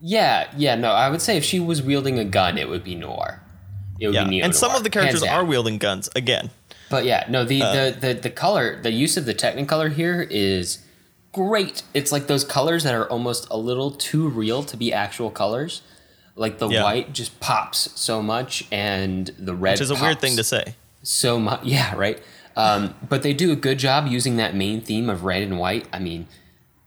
[0.00, 0.76] Yeah, yeah.
[0.76, 3.42] No, I would say if she was wielding a gun, it would be noir.
[4.00, 6.50] It would Yeah, be neo and some of the characters are wielding guns again.
[6.88, 10.26] But yeah, no, the, Uh, the, the, the color, the use of the Technicolor here
[10.30, 10.78] is
[11.32, 11.82] great.
[11.94, 15.82] It's like those colors that are almost a little too real to be actual colors.
[16.34, 16.82] Like the Yeah.
[16.82, 20.74] white just pops so much, and the red Which is a weird thing to say.
[21.02, 21.60] so much.
[21.64, 22.20] Yeah, right.
[22.56, 25.86] Um, but they do a good job using that main theme of red and white.
[25.92, 26.26] I mean,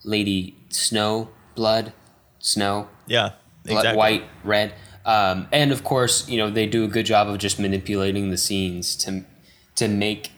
[0.04, 1.94] Lady Snow, blood,
[2.40, 3.32] snow, Yeah,
[3.64, 3.98] Bla- exactly.
[3.98, 4.74] white, red,
[5.06, 8.38] um, and of course, you know they do a good job of just manipulating the
[8.38, 9.24] scenes to
[9.76, 10.32] to make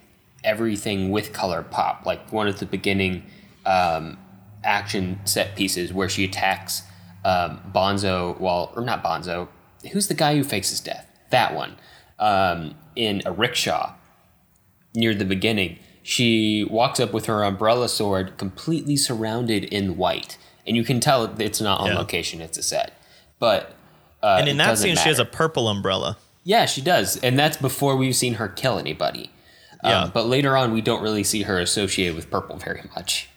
[0.44, 2.06] everything with color pop.
[2.06, 3.24] Like one of the beginning
[3.66, 4.18] um,
[4.64, 6.84] action set pieces where she attacks
[7.24, 9.48] um, Bonzo, well, or not Bonzo,
[9.92, 11.08] who's the guy who fakes his death?
[11.32, 11.76] That one
[12.20, 13.94] um, in a rickshaw
[14.96, 15.80] near the beginning.
[16.04, 21.24] She walks up with her umbrella sword, completely surrounded in white, and you can tell
[21.42, 21.98] it's not on Yeah.
[21.98, 22.94] location; it's a set.
[23.40, 23.75] But
[24.26, 26.18] uh, And in that scene, she has a purple umbrella.
[26.44, 29.30] yeah, she does, and that's before we've seen her kill anybody.
[29.84, 30.10] Um, Yeah.
[30.14, 33.30] but later on, we don't really see her associated with purple very much.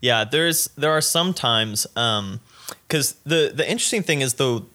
[0.00, 1.86] Yeah, there's there are some times
[2.88, 4.66] because the the interesting thing is though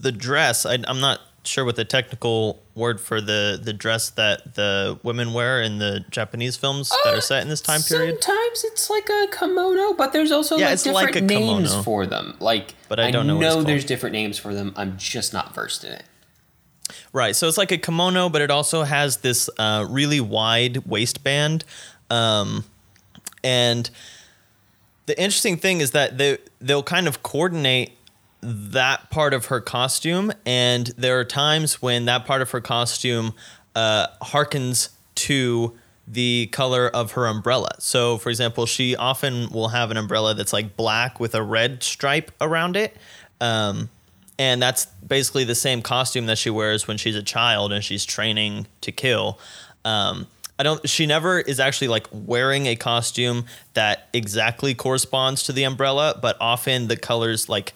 [0.00, 0.64] the dress.
[0.66, 5.32] I, I'm not sure what the technical word for the the dress that the women
[5.32, 8.22] wear in the Japanese films that are set in this time period.
[8.22, 11.68] Sometimes it's like a kimono, but there's also Yeah, like it's like different a names
[11.70, 11.82] kimono.
[11.82, 12.36] for them.
[12.40, 14.72] Like, But I don't know what there's different names for them.
[14.76, 16.04] I'm just not versed in it.
[17.12, 17.34] Right.
[17.34, 21.64] So it's like a kimono, but it also has this uh, really wide waistband.
[22.10, 22.64] Um,
[23.42, 23.88] and
[25.06, 27.96] the interesting thing is that they they'll kind of coordinate
[28.42, 33.34] that part of her costume, and there are times when that part of her costume
[33.74, 37.70] uh, harkens to the color of her umbrella.
[37.78, 41.82] So, for example, she often will have an umbrella that's like black with a red
[41.82, 42.96] stripe around it.
[43.40, 43.88] Um,
[44.38, 48.04] and that's basically the same costume that she wears when she's a child and she's
[48.04, 49.38] training to kill.
[49.84, 50.26] Um,
[50.58, 50.88] I don't.
[50.88, 56.36] She never is actually like wearing a costume that exactly corresponds to the umbrella, but
[56.40, 57.72] often the colors like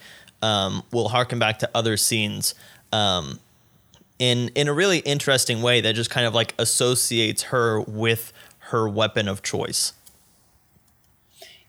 [0.46, 2.54] um, will harken back to other scenes
[2.92, 3.40] um,
[4.18, 8.32] in in a really interesting way that just kind of like associates her with
[8.70, 9.92] her weapon of choice.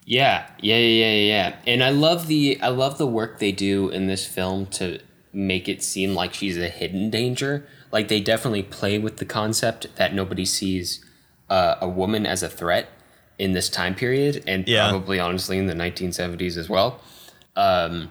[0.04, 1.56] Yeah, yeah, yeah, yeah, yeah.
[1.66, 5.00] And I love the I love the work they do in this film to
[5.32, 7.66] make it seem like she's a hidden danger.
[7.92, 11.04] Like they definitely play with the concept that nobody sees
[11.50, 12.88] uh, a woman as a threat
[13.38, 14.88] in this time period, and Yeah.
[14.88, 17.00] probably honestly in the 1970s as well.
[17.56, 18.10] Um,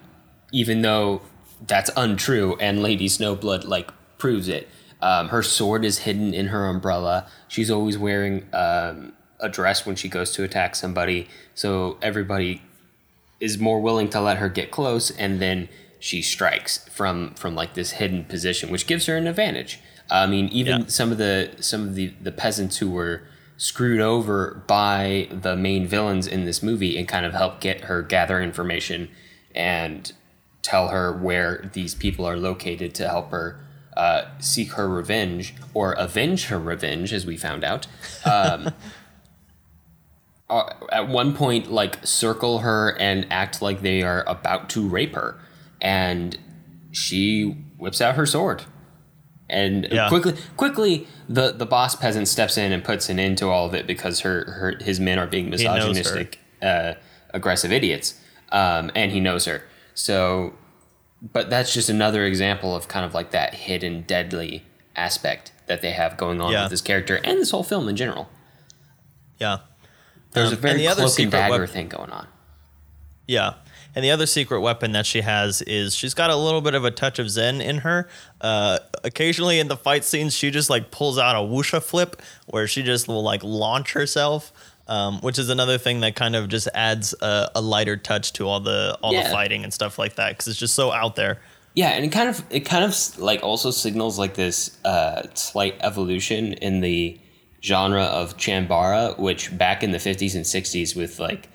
[0.51, 1.21] even though
[1.65, 4.67] that's untrue, and Lady Snowblood like proves it.
[5.01, 7.27] Um, her sword is hidden in her umbrella.
[7.47, 12.61] She's always wearing um, a dress when she goes to attack somebody, so everybody
[13.39, 17.73] is more willing to let her get close, and then she strikes from from like
[17.73, 19.79] this hidden position, which gives her an advantage.
[20.09, 20.87] I mean, even Yeah.
[20.87, 23.21] some of the some of the the peasants who were
[23.57, 28.03] screwed over by the main villains in this movie and kind of help get her
[28.03, 29.09] gather information
[29.55, 30.13] and
[30.67, 33.57] tell her where these people are located to help her
[33.95, 37.87] uh, seek her revenge or avenge her revenge, as we found out.
[38.25, 38.69] Um,
[40.49, 45.15] uh, at one point, like circle her and act like they are about to rape
[45.15, 45.39] her,
[45.81, 46.37] and
[46.91, 48.63] she whips out her sword.
[49.49, 50.09] And Yeah.
[50.09, 53.73] quickly, quickly, the, the boss peasant steps in and puts an end to all of
[53.73, 56.95] it because her, her his men are being misogynistic, uh,
[57.33, 58.19] aggressive idiots,
[58.51, 59.63] um, and he knows her.
[59.97, 60.53] So,
[61.33, 64.63] but that's just another example of kind of like that hidden deadly
[64.95, 66.63] aspect that they have going on Yeah.
[66.63, 68.29] with this character and this whole film in general.
[69.39, 69.57] Yeah.
[70.33, 72.27] There's Um, a very and the other cloak and dagger wep- thing going on.
[73.27, 73.53] Yeah.
[73.95, 76.85] And the other secret weapon that she has is she's got a little bit of
[76.85, 78.07] a touch of Zen in her.
[78.39, 82.67] Uh, occasionally in the fight scenes, she just like pulls out a wuxia flip where
[82.67, 84.53] she just will like launch herself,
[84.87, 88.47] um, which is another thing that kind of just adds a, a lighter touch to
[88.47, 89.23] all the all Yeah.
[89.23, 91.39] the fighting and stuff like that because it's just so out there.
[91.75, 95.75] Yeah, and it kind of it kind of like also signals like this uh, slight
[95.81, 97.19] evolution in the
[97.61, 101.49] genre of chambara, which back in the fifties and sixties with like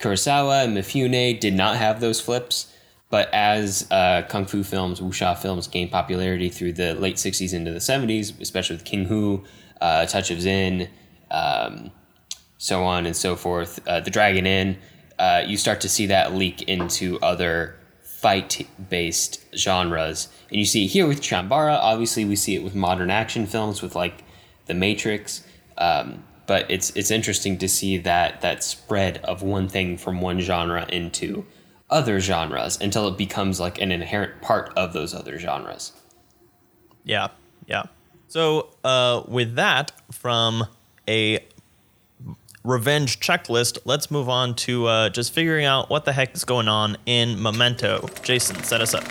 [0.00, 2.72] Kurosawa and Mifune did not have those flips.
[3.10, 7.72] But as uh, kung fu films, wuxia films gained popularity through the late '60s into
[7.72, 9.44] the '70s, especially with King Hu,
[9.80, 10.88] uh, Touch of Zen,
[11.30, 11.90] um,
[12.58, 13.80] so on and so forth.
[13.86, 14.76] Uh, the Dragon Inn,
[15.18, 20.88] uh, you start to see that leak into other fight-based genres, and you see it
[20.88, 21.78] here with Chambara.
[21.80, 24.24] Obviously, we see it with modern action films with like
[24.66, 25.44] The Matrix.
[25.78, 30.40] Um, but it's it's interesting to see that that spread of one thing from one
[30.40, 31.44] genre into
[31.90, 35.92] other genres until it becomes like an inherent part of those other genres.
[37.04, 37.28] Yeah,
[37.66, 37.84] yeah.
[38.28, 40.66] So uh, with that, from
[41.06, 41.44] a
[42.68, 46.68] revenge checklist, let's move on to uh, just figuring out what the heck is going
[46.68, 48.08] on in Memento.
[48.22, 49.04] Jason, set us up.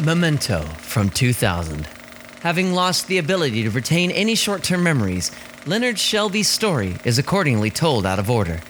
[0.00, 1.86] Memento from 2000.
[2.42, 5.32] Having lost the ability to retain any short term memories,
[5.66, 8.60] Leonard Shelby's story is accordingly told out of order.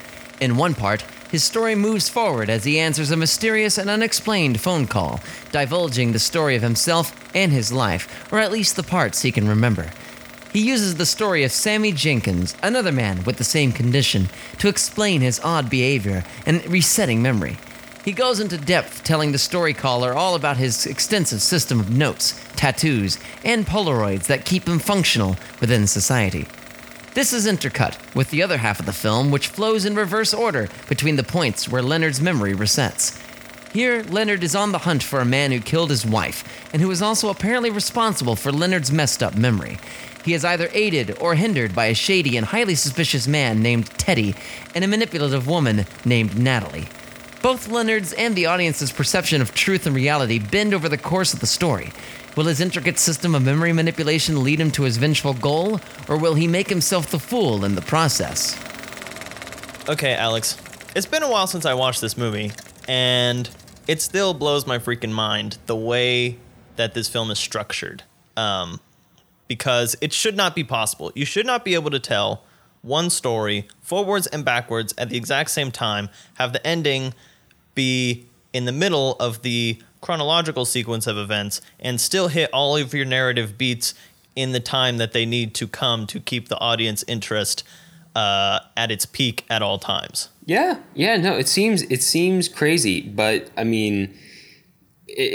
[0.41, 4.87] In one part, his story moves forward as he answers a mysterious and unexplained phone
[4.87, 5.21] call,
[5.53, 9.47] divulging the story of himself and his life, or at least the parts he can
[9.47, 9.91] remember.
[10.53, 15.21] He uses the story of Sammy Jenkins, another man with the same condition, to explain
[15.21, 17.59] his odd behavior and resetting memory.
[18.05, 22.43] He goes into depth telling the story caller all about his extensive system of notes,
[22.57, 26.47] tattoos, and Polaroids that keep him functional within society.
[27.13, 30.69] This is intercut with the other half of the film, which flows in reverse order
[30.89, 33.21] between the points where Leonard's memory resets.
[33.73, 36.91] Here, Leonard is on the hunt for a man who killed his wife, and who
[36.91, 39.79] is also apparently responsible for Leonard's messed up memory.
[40.25, 44.35] He is either aided or hindered by a shady and highly suspicious man named Teddy
[44.75, 46.89] and a manipulative woman named Natalie.
[47.41, 51.41] Both Leonard's and the audience's perception of truth and reality bend over the course of
[51.41, 51.93] the story.
[52.37, 56.35] Will his intricate system of memory manipulation lead him to his vengeful goal, or will
[56.35, 58.57] he make himself the fool in the process?
[59.89, 60.57] Okay, Alex.
[60.95, 62.53] It's been a while since I watched this movie,
[62.87, 63.49] and
[63.87, 66.39] it still blows my freaking mind the way
[66.77, 68.03] that this film is structured.
[68.37, 68.81] Um,
[69.49, 71.11] because it should not be possible.
[71.15, 72.45] You should not be able to tell
[72.83, 77.15] one story forwards and backwards at the exact same time, have the ending
[77.75, 82.95] be in the middle of the chronological sequence of events, and still hit all of
[82.95, 83.95] your narrative beats
[84.37, 87.65] in the time that they need to come to keep the audience interest
[88.15, 90.29] uh, at its peak at all times.
[90.45, 94.17] Yeah, yeah, no, it seems it seems crazy, but I mean,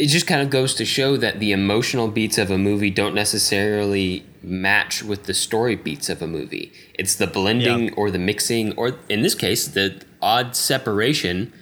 [0.04, 3.14] it, just kind of goes to show that the emotional beats of a movie don't
[3.14, 6.72] necessarily match with the story beats of a movie.
[6.98, 7.94] It's the blending Yeah.
[7.96, 11.54] or the mixing, or in this case, the odd separation,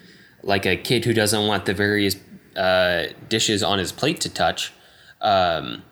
[0.44, 2.16] like a kid who doesn't want the various
[2.56, 4.72] uh, dishes on his plate to touch.
[5.22, 5.84] Um,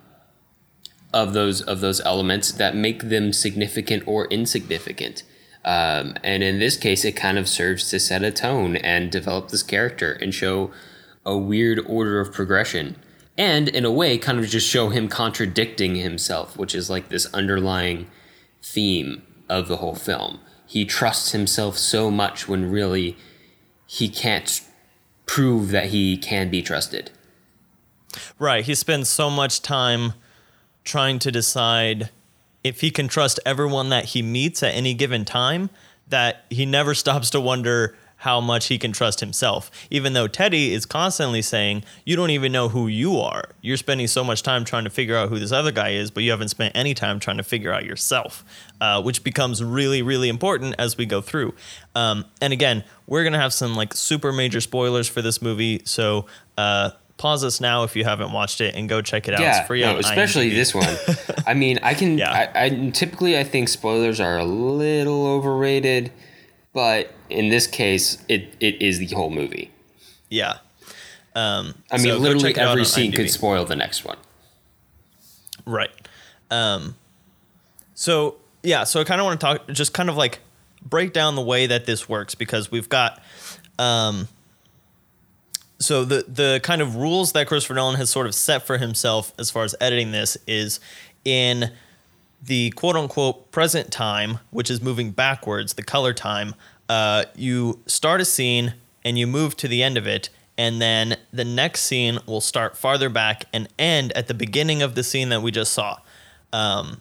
[1.13, 5.23] of those of those elements that make them significant or insignificant.
[5.65, 9.49] Um, and in this case, it kind of serves to set a tone and develop
[9.49, 10.71] this character and show
[11.25, 12.95] a weird order of progression.
[13.37, 17.31] And in a way, kind of just show him contradicting himself, which is like this
[17.33, 18.07] underlying
[18.61, 20.39] theme of the whole film.
[20.65, 23.17] He trusts himself so much when really
[23.87, 24.61] he can't
[25.25, 27.11] prove that he can be trusted.
[28.37, 28.65] Right.
[28.65, 30.13] He spends so much time
[30.83, 32.09] trying to decide
[32.63, 35.69] if he can trust everyone that he meets at any given time
[36.07, 39.71] that he never stops to wonder how much he can trust himself.
[39.89, 43.51] Even though Teddy is constantly saying, You don't even know who you are.
[43.61, 46.23] You're spending so much time trying to figure out who this other guy is, but
[46.23, 48.43] you haven't spent any time trying to figure out yourself,
[48.81, 51.53] uh, which becomes really, really important as we go through.
[51.95, 55.81] Um, and again, we're going to have some like super major spoilers for this movie.
[55.85, 56.25] So,
[56.57, 59.39] uh, pause us now if you haven't watched it and go check it out.
[59.39, 60.55] Yeah, it's free no, especially IMDb.
[60.55, 61.37] this one.
[61.47, 62.17] I mean, I can.
[62.17, 62.49] Yeah.
[62.53, 66.11] I, I typically I think spoilers are a little overrated,
[66.73, 69.71] but in this case, it it is the whole movie.
[70.29, 70.57] Yeah.
[71.35, 74.17] Um, I mean, so literally check it out every scene could spoil the next one.
[75.65, 75.91] Right.
[76.49, 76.95] Um,
[77.93, 80.39] so yeah, so I kind of want to talk, just kind of like
[80.81, 83.21] break down the way that this works because we've got,
[83.77, 84.27] um,
[85.79, 89.33] so the the kind of rules that Christopher Nolan has sort of set for himself
[89.37, 90.79] as far as editing this is
[91.23, 91.71] in
[92.41, 96.55] the quote unquote present time, which is moving backwards, the color time.
[96.89, 98.73] Uh, you start a scene
[99.05, 102.75] and you move to the end of it, and then the next scene will start
[102.75, 105.97] farther back and end at the beginning of the scene that we just saw.
[106.51, 106.99] Um,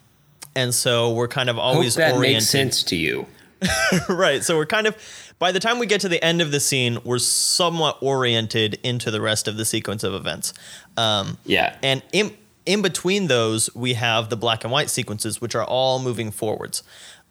[0.55, 3.25] and so we're kind of always Hope that oriented makes sense to you.
[4.09, 4.43] right.
[4.43, 4.95] So we're kind of
[5.39, 9.11] by the time we get to the end of the scene, we're somewhat oriented into
[9.11, 10.53] the rest of the sequence of events.
[10.97, 11.75] Um, Yeah.
[11.83, 15.99] and in in between those, we have the black and white sequences, which are all
[15.99, 16.83] moving forwards.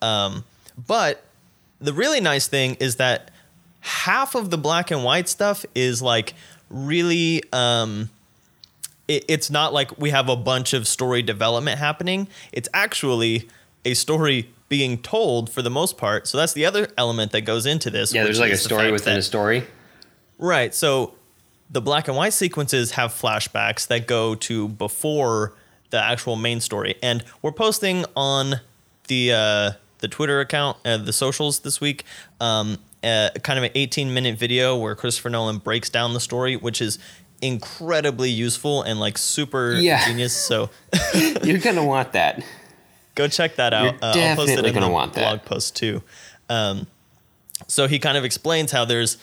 [0.02, 0.44] Um,
[0.86, 1.24] but
[1.80, 3.30] the really nice thing is that
[3.80, 6.34] half of the black and white stuff is like
[6.68, 7.42] really.
[7.52, 8.10] Um,
[9.06, 12.28] it, it's not like we have a bunch of story development happening.
[12.52, 13.48] It's actually
[13.84, 16.26] a story being told for the most part.
[16.28, 18.12] So that's the other element that goes into this.
[18.12, 19.64] Yeah, there's like a is the story within that- a story.
[20.36, 20.74] Right.
[20.74, 21.14] So
[21.70, 25.54] the black and white sequences have flashbacks that go to before
[25.90, 28.60] the actual main story, and we're posting on
[29.08, 32.04] the uh, the Twitter account, uh, the socials this week,
[32.40, 36.56] um, uh, kind of an 18 minute video where Christopher Nolan breaks down the story,
[36.56, 36.98] which is
[37.40, 40.04] incredibly useful and like super Yeah.
[40.06, 40.32] genius.
[40.34, 40.70] So
[41.44, 42.42] You're gonna want that.
[43.14, 43.84] go check that out.
[43.84, 45.20] You're Uh, I'll post it definitely in gonna the want that.
[45.20, 46.02] blog post too.
[46.48, 46.86] Um,
[47.66, 49.18] so he kind of explains how there's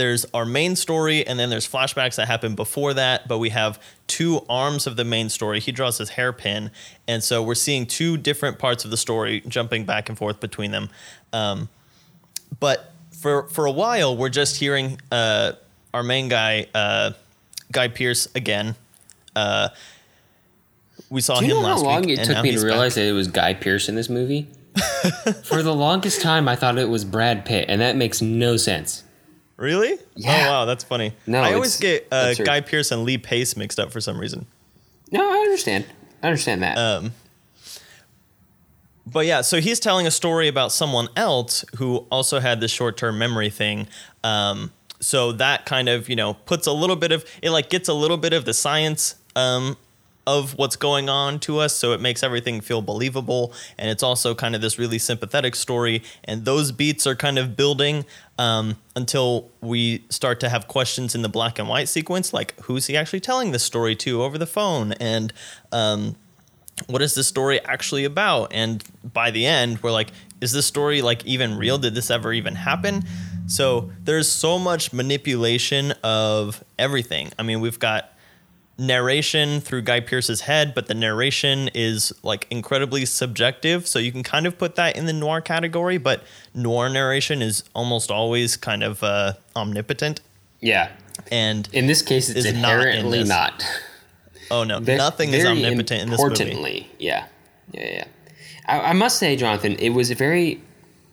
[0.00, 3.78] there's our main story and then there's flashbacks that happen before that, but we have
[4.06, 5.60] two arms of the main story.
[5.60, 6.70] He draws his hairpin,
[7.06, 10.70] and so we're seeing two different parts of the story jumping back and forth between
[10.70, 10.88] them.
[11.34, 11.68] Um,
[12.60, 15.52] but for for a while, we're just hearing uh,
[15.92, 17.12] our main guy, uh,
[17.70, 18.76] Guy Pearce, again.
[19.36, 19.68] Uh,
[21.10, 23.02] we saw Do you him know how long week, it took me to realize back.
[23.02, 24.48] that it was Guy Pearce in this movie?
[25.44, 29.04] For the longest time, I thought it was Brad Pitt, and that makes no sense.
[29.60, 29.98] Really?
[30.16, 30.46] Yeah.
[30.46, 31.12] Oh wow, that's funny.
[31.26, 34.46] No, I always get uh, Guy Pearce and Lee Pace mixed up for some reason.
[35.12, 35.84] No, I understand.
[36.22, 36.78] I understand that.
[36.78, 37.12] Um,
[39.04, 43.18] but yeah, so he's telling a story about someone else who also had this short-term
[43.18, 43.86] memory thing.
[44.24, 47.88] Um, so that kind of you know puts a little bit of it like gets
[47.88, 49.76] a little bit of the science um,
[50.36, 54.34] of what's going on to us, so it makes everything feel believable, and it's also
[54.34, 56.02] kind of this really sympathetic story.
[56.24, 58.04] And those beats are kind of building
[58.38, 62.86] um, until we start to have questions in the black and white sequence, like who's
[62.86, 65.32] he actually telling this story to over the phone, and
[65.72, 66.14] um,
[66.86, 68.52] what is this story actually about?
[68.52, 71.78] And by the end, we're like, is this story like even real?
[71.78, 73.04] Did this ever even happen?
[73.46, 77.32] So there's so much manipulation of everything.
[77.38, 78.12] I mean, we've got
[78.80, 83.86] narration through Guy Pearce's head, but the narration is like incredibly subjective.
[83.86, 86.22] So you can kind of put that in the noir category, but
[86.54, 90.20] noir narration is almost always kind of uh, omnipotent.
[90.60, 90.90] yeah.
[91.30, 93.62] And In this case, it's is not in not.
[94.50, 96.32] oh no, Ve- nothing is omnipotent in this movie.
[96.32, 97.26] Importantly, yeah,
[97.72, 98.04] yeah, yeah.
[98.66, 100.62] I, I must say, Jonathan, it was a very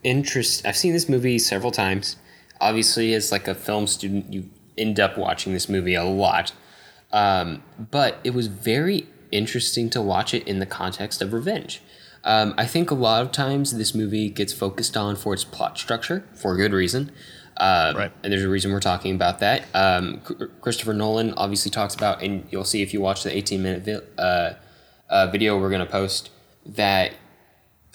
[0.04, 0.66] interest.
[0.66, 2.16] I've seen this movie several times.
[2.62, 6.54] Obviously, as like a film student, you end up watching this movie a lot.
[7.12, 11.82] Um, but it was very interesting to watch it in the context of revenge.
[12.24, 15.78] Um, I think a lot of times this movie gets focused on for its plot
[15.78, 17.12] structure for good reason.
[17.58, 18.12] Um, Right.
[18.24, 19.64] And there's a reason we're talking about that.
[19.74, 20.22] Um,
[20.62, 24.22] Christopher Nolan obviously talks about, and you'll see if you watch the 18 minute vi-
[24.22, 24.54] uh,
[25.10, 26.30] uh, video we're going to post,
[26.66, 27.14] that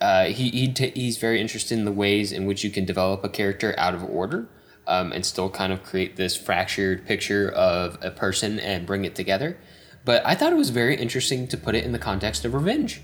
[0.01, 3.23] uh, he he t- he's very interested in the ways in which you can develop
[3.23, 4.49] a character out of order,
[4.87, 9.15] um, and still kind of create this fractured picture of a person and bring it
[9.15, 9.57] together.
[10.05, 13.01] But I thought it was very interesting to put it in the context of revenge,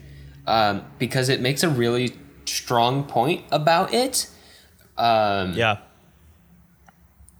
[0.46, 4.28] um, because it makes a really strong point about it.
[4.96, 5.78] Um, Yeah.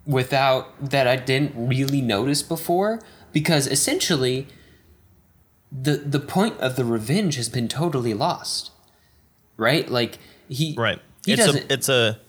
[0.05, 2.99] without that I didn't really notice before
[3.31, 4.47] because essentially
[5.71, 8.71] the the point of the revenge has been totally lost.
[9.57, 9.89] Right?
[9.89, 10.17] Like
[10.47, 10.99] he Right.
[11.25, 12.19] he it's doesn't a it's a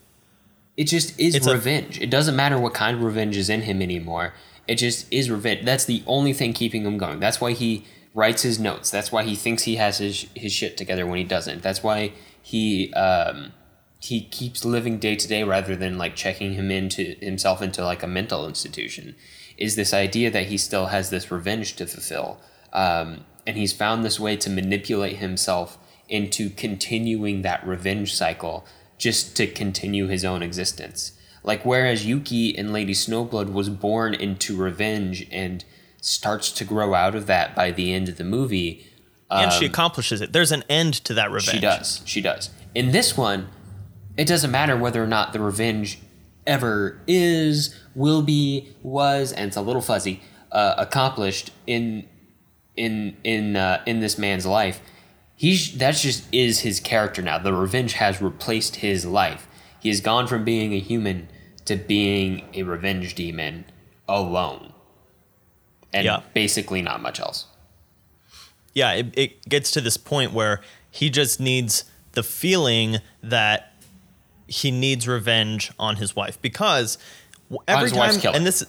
[0.76, 2.00] it just is it's a- revenge.
[2.00, 4.34] it doesn't matter what kind of revenge is in him anymore.
[4.68, 5.64] It just is revenge.
[5.64, 7.18] That's the only thing keeping him going.
[7.20, 8.90] That's why he writes his notes.
[8.90, 11.62] That's why he thinks he has his his shit together when he doesn't.
[11.62, 12.12] That's why
[12.42, 13.52] he um
[14.00, 18.02] he keeps living day to day rather than like checking him into himself into like
[18.02, 19.14] a mental institution.
[19.58, 22.40] Is this idea that he still has this revenge to fulfill,
[22.72, 25.76] um, and he's found this way to manipulate himself
[26.08, 28.64] into continuing that revenge cycle
[29.00, 31.12] just to continue his own existence.
[31.42, 35.64] Like whereas Yuki in Lady Snowblood was born into revenge and
[36.02, 38.86] starts to grow out of that by the end of the movie.
[39.30, 40.32] and she um, accomplishes it.
[40.32, 41.56] There's an end to that revenge.
[41.56, 42.02] she does.
[42.04, 42.50] She does.
[42.74, 43.48] In this one,
[44.16, 45.98] it doesn't matter whether or not the revenge
[46.46, 50.22] ever is, will be, was, and it's a little fuzzy,
[50.52, 52.06] uh, accomplished in
[52.76, 54.80] in in uh, in this man's life.
[55.40, 57.38] He's that's just is his character now.
[57.38, 59.48] The revenge has replaced his life.
[59.80, 61.28] He has gone from being a human
[61.64, 63.64] to being a revenge demon
[64.06, 64.74] alone,
[65.94, 66.20] and Yeah.
[66.34, 67.46] basically not much else.
[68.74, 70.60] yeah, it, it gets to this point where
[70.90, 73.72] he just needs the feeling that
[74.46, 76.98] he needs revenge on his wife because
[77.66, 78.36] every his time wife's killer.
[78.36, 78.62] and this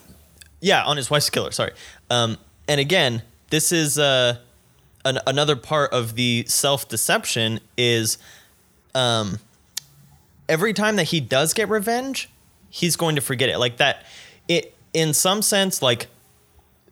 [0.61, 1.71] yeah on his wife's killer sorry
[2.09, 2.37] um,
[2.69, 4.37] and again this is uh,
[5.05, 8.17] an, another part of the self-deception is
[8.93, 9.39] um,
[10.47, 12.29] every time that he does get revenge
[12.71, 13.59] he's going to forget it.
[13.59, 14.03] Like that
[14.47, 16.07] it in some sense like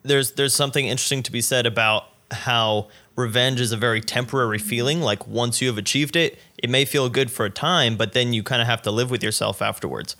[0.04, 5.02] there's there's something interesting to be said about how revenge is a very temporary feeling.
[5.02, 8.34] Like once you have achieved it it may feel good for a time but then
[8.34, 10.16] you kind of have to live with yourself afterwards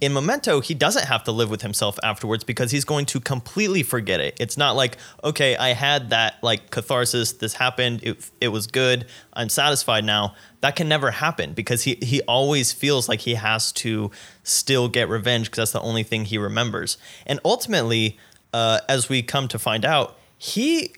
[0.00, 3.82] in memento he doesn't have to live with himself afterwards because he's going to completely
[3.82, 4.36] forget it.
[4.38, 9.06] It's not like okay i had that like catharsis this happened it, it was good
[9.32, 10.34] i'm satisfied now.
[10.60, 14.10] That can never happen because he he always feels like he has to
[14.42, 16.98] still get revenge because that's the only thing he remembers.
[17.26, 18.18] And ultimately
[18.56, 20.94] uh, as we come to find out, he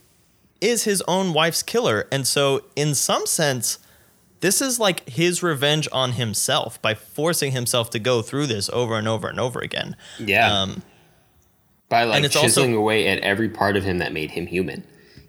[0.60, 2.06] is his own wife's killer.
[2.12, 3.78] And so, in some sense,
[4.40, 8.96] this is like his revenge on himself by forcing himself to go through this over
[8.96, 9.96] and over and over again.
[10.18, 10.52] Yeah.
[10.62, 10.82] Um,
[11.88, 14.46] by like and it's also- chiseling away at every part of him that made him
[14.46, 14.84] human.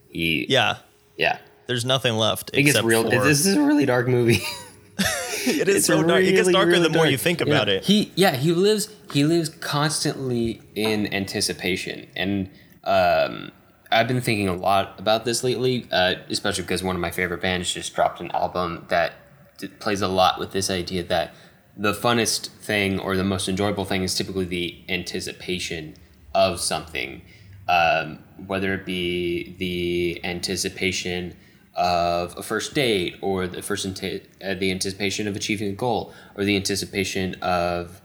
[0.10, 0.78] He yeah,
[1.18, 1.38] yeah.
[1.68, 2.50] there's nothing left.
[2.54, 3.04] It gets except real.
[3.04, 4.40] For, This is a really dark movie.
[5.46, 6.24] it is It's so dark.
[6.24, 7.12] it gets darker really the more dark.
[7.12, 7.46] you think Yeah.
[7.48, 7.86] about it.
[7.86, 12.50] He yeah he lives he lives constantly in anticipation, and
[12.84, 13.52] um,
[13.92, 17.42] I've been thinking a lot about this lately, uh, especially because one of my favorite
[17.42, 19.14] bands just dropped an album that
[19.58, 21.34] d- plays a lot with this idea that
[21.76, 25.96] the funnest thing or the most enjoyable thing is typically the anticipation
[26.36, 27.24] of something,
[27.68, 31.36] um, whether it be the anticipation
[31.74, 36.14] of a first date or the first anta- uh, the anticipation of achieving a goal
[36.36, 38.02] or the anticipation of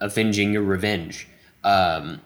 [0.00, 1.28] avenging your revenge.
[1.64, 2.20] Um,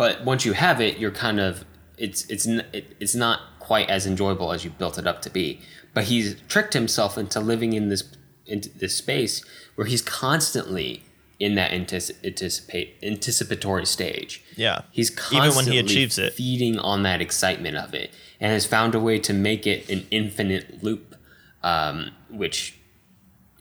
[0.00, 1.66] but once you have it, you're kind of
[1.98, 5.60] it's it's it, it's not quite as enjoyable as you built it up to be.
[5.92, 8.04] But he's tricked himself into living in this
[8.46, 9.44] into this space
[9.74, 11.02] where he's constantly
[11.38, 14.42] in that anticipate anticipatory stage.
[14.56, 14.80] Yeah.
[14.90, 16.32] He's Even when he achieves it.
[16.32, 20.06] feeding on that excitement of it, and has found a way to make it an
[20.10, 21.14] infinite loop,
[21.62, 22.78] um, which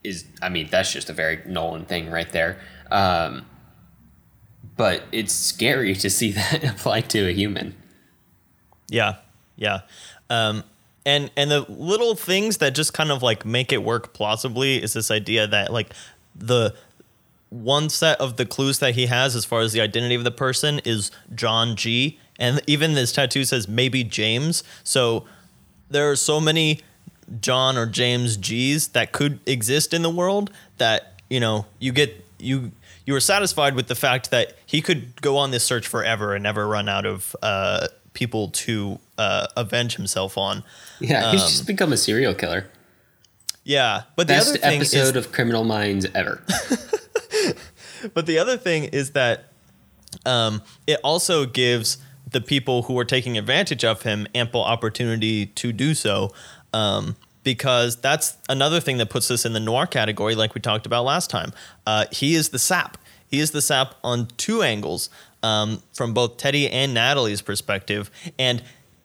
[0.05, 2.61] is, I mean, that's just a very Nolan thing right there.
[2.89, 3.45] Um,
[4.79, 7.75] but it's scary to see that applied to a human.
[8.87, 9.17] Yeah,
[9.57, 9.81] yeah.
[10.29, 10.63] Um,
[11.05, 14.93] and and the little things that just kind of like make it work plausibly is
[14.93, 15.93] this idea that like
[16.33, 16.73] the
[17.49, 20.31] one set of the clues that he has as far as the identity of the
[20.31, 22.17] person is John G.
[22.37, 24.63] And even this tattoo says maybe James.
[24.85, 25.25] So
[25.89, 26.79] there are so many
[27.41, 32.23] John or James G's that could exist in the world that, you know, you get
[32.39, 32.71] you
[33.05, 36.43] you are satisfied with the fact that he could go on this search forever and
[36.43, 40.63] never run out of uh, people to uh, avenge himself on.
[40.99, 42.69] Yeah, he's just become a serial killer.
[43.63, 46.41] Yeah, but the Best other thing is episode of Criminal Minds ever.
[48.13, 49.51] But the other thing is that
[50.25, 51.97] um, it also gives
[52.29, 56.31] the people who are taking advantage of him ample opportunity to do so.
[56.73, 60.85] Um, because that's another thing that puts us in the noir category, like we talked
[60.85, 61.53] about last time.
[61.85, 62.97] Uh, he is the sap.
[63.27, 65.09] He is the sap on two angles,
[65.43, 68.61] um, from both Teddy and Natalie's perspective, and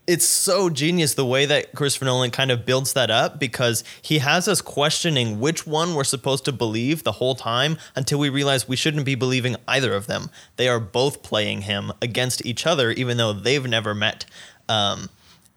[0.07, 4.19] it's so genius the way that Christopher Nolan kind of builds that up because he
[4.19, 8.69] has us questioning which one we're supposed to believe the whole time until we realize
[8.69, 10.31] we shouldn't be believing either of them.
[10.57, 14.27] They are both playing him against each other, even though they've never met.
[14.69, 15.09] Um,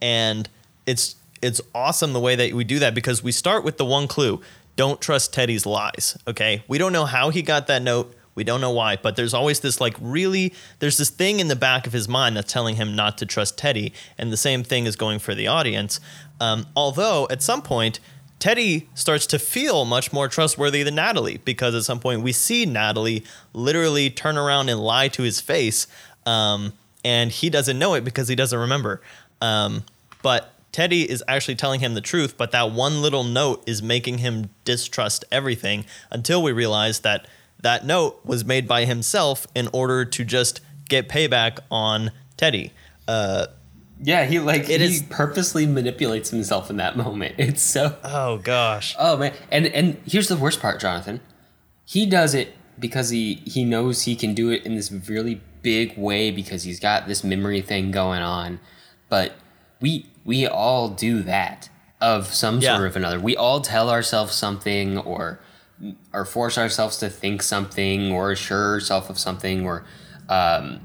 [0.02, 0.48] and
[0.86, 4.08] it's it's awesome the way that we do that because we start with the one
[4.08, 4.42] clue:
[4.76, 6.18] don't trust Teddy's lies.
[6.28, 8.14] Okay, we don't know how he got that note.
[8.36, 11.56] We don't know why, but there's always this like really there's this thing in the
[11.56, 14.86] back of his mind that's telling him not to trust Teddy, and the same thing
[14.86, 16.00] is going for the audience.
[16.40, 18.00] Um, although at some point.
[18.40, 22.68] Teddy starts to feel much more trustworthy than Natalie because at some point we see
[22.68, 25.88] Natalie literally turn around and lie to his face,
[26.28, 26.74] um,
[27.04, 29.02] and he doesn't know it because he doesn't remember.
[29.42, 29.84] Um,
[30.22, 34.20] but Teddy is actually telling him the truth, but that one little note is making
[34.20, 37.28] him distrust everything until we realize that
[37.64, 42.74] that note was made by himself in order to just get payback on Teddy.
[43.08, 43.48] Uh,
[44.04, 47.34] Yeah, he like It he is- purposely manipulates himself in that moment.
[47.40, 48.96] It's so oh gosh.
[49.00, 51.22] Oh man, and and here's the worst part, Jonathan.
[51.86, 55.98] He does it because he he knows he can do it in this really big
[55.98, 58.60] way because he's got this memory thing going on.
[59.10, 59.34] But
[59.82, 61.70] we we all do that
[62.00, 62.76] of some Yeah.
[62.76, 63.20] sort of another.
[63.20, 65.40] We all tell ourselves something or
[66.14, 69.86] or force ourselves to think something or assure ourselves of something or
[70.28, 70.82] um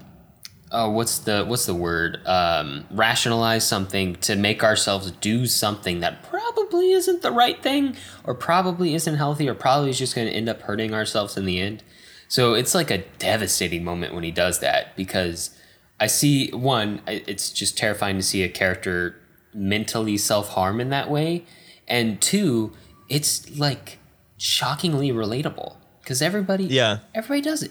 [0.70, 6.22] oh what's the what's the word um rationalize something to make ourselves do something that
[6.22, 10.32] probably isn't the right thing or probably isn't healthy or probably is just going to
[10.34, 11.82] end up hurting ourselves in the end
[12.28, 15.56] so it's like a devastating moment when he does that because
[16.00, 19.16] i see one it's just terrifying to see a character
[19.54, 21.44] mentally self-harm in that way
[21.88, 22.72] and two
[23.08, 23.98] it's like
[24.38, 26.98] shockingly relatable because everybody Yeah.
[27.14, 27.70] everybody does it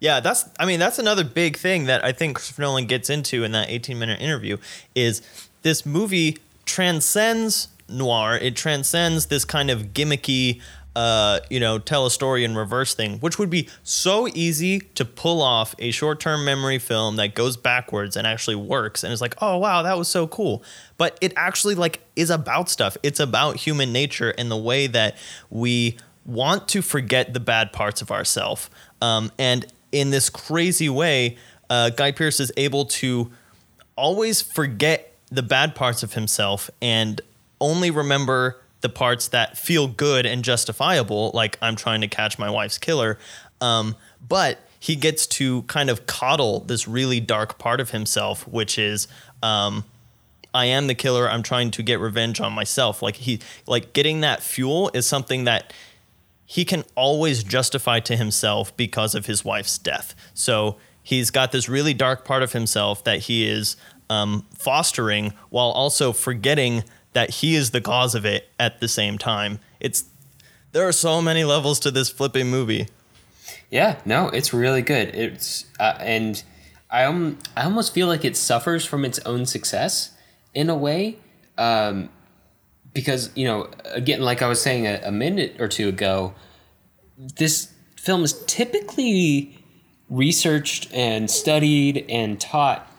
[0.00, 3.44] Yeah, that's I mean that's another big thing that I think Christopher Nolan gets into
[3.44, 4.56] in that 18 minute interview
[4.94, 5.22] is
[5.62, 8.36] this movie transcends noir.
[8.36, 10.60] It transcends this kind of gimmicky
[10.94, 15.04] uh, you know, tell a story in reverse thing, which would be so easy to
[15.04, 19.34] pull off a short-term memory film that goes backwards and actually works and is like,
[19.40, 20.62] "Oh, wow, that was so cool."
[20.98, 22.96] But it actually like is about stuff.
[23.02, 25.16] It's about human nature and the way that
[25.50, 28.70] we want to forget the bad parts of ourselves.
[29.00, 31.36] Um, and in this crazy way,
[31.70, 33.30] uh, Guy Pearce is able to
[33.96, 37.20] always forget the bad parts of himself and
[37.60, 42.50] only remember the parts that feel good and justifiable, like I'm trying to catch my
[42.50, 43.18] wife's killer.
[43.60, 48.78] Um, but he gets to kind of coddle this really dark part of himself, which
[48.78, 49.08] is
[49.42, 49.84] um,
[50.52, 51.30] I am the killer.
[51.30, 53.00] I'm trying to get revenge on myself.
[53.02, 55.72] Like he, like getting that fuel is something that
[56.44, 60.14] he can always justify to himself because of his wife's death.
[60.34, 63.76] So he's got this really dark part of himself that he is
[64.10, 69.18] um, fostering while also forgetting that he is the cause of it at the same
[69.18, 69.58] time.
[69.80, 70.04] It's
[70.72, 72.88] there are so many levels to this flipping movie.
[73.70, 75.14] Yeah, no, it's really good.
[75.14, 76.42] It's uh, and
[76.90, 80.12] I um I almost feel like it suffers from its own success
[80.54, 81.18] in a way,
[81.56, 82.10] um,
[82.92, 86.34] because you know again, like I was saying a, a minute or two ago,
[87.18, 89.58] this film is typically
[90.10, 92.91] researched and studied and taught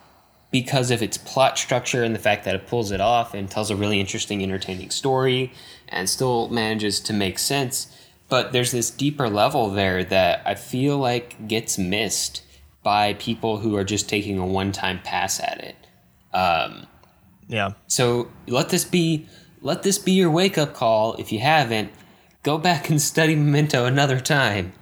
[0.54, 3.72] because of its plot structure and the fact that it pulls it off and tells
[3.72, 5.52] a really interesting, entertaining story
[5.90, 7.88] and still manages to make sense.
[8.30, 12.44] But there's this deeper level there that I feel like gets missed
[12.84, 15.76] by people who are just taking a one time pass at it.
[16.36, 16.86] Um,
[17.48, 17.72] Yeah.
[17.88, 19.28] so let this be
[19.62, 21.16] let this be your wake up call.
[21.16, 21.92] If you haven't,
[22.44, 24.74] go back and study Memento another time.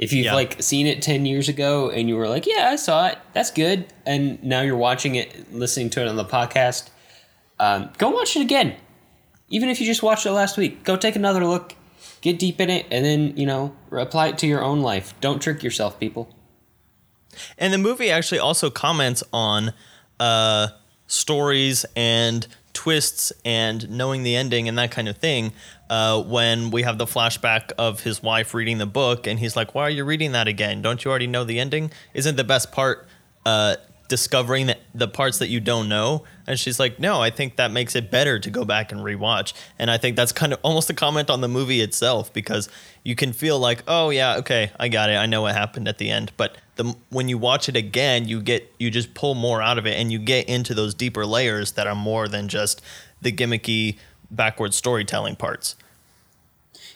[0.00, 0.34] If you've Yeah.
[0.34, 3.18] like seen it ten years ago and you were like, "Yeah, I saw it.
[3.34, 6.84] That's good," and now you're watching it, listening to it on the podcast,
[7.60, 8.76] um, go watch it again.
[9.50, 11.74] Even if you just watched it last week, go take another look,
[12.22, 15.12] get deep in it, and then you know apply it to your own life.
[15.20, 16.34] Don't trick yourself, people.
[17.58, 19.74] And the movie actually also comments on
[20.18, 20.68] uh,
[21.08, 25.52] stories and twists and knowing the ending and that kind of thing.
[25.90, 29.74] Uh, when we have the flashback of his wife reading the book, and he's like,
[29.74, 30.82] "Why are you reading that again?
[30.82, 31.90] Don't you already know the ending?
[32.14, 33.08] Isn't the best part
[33.44, 33.74] uh,
[34.06, 37.72] discovering the, the parts that you don't know?" And she's like, "No, I think that
[37.72, 40.90] makes it better to go back and rewatch." And I think that's kind of almost
[40.90, 42.68] a comment on the movie itself because
[43.02, 45.14] you can feel like, "Oh yeah, okay, I got it.
[45.16, 48.40] I know what happened at the end." But the when you watch it again, you
[48.40, 51.72] get you just pull more out of it, and you get into those deeper layers
[51.72, 52.80] that are more than just
[53.20, 53.98] the gimmicky
[54.30, 55.76] backward storytelling parts.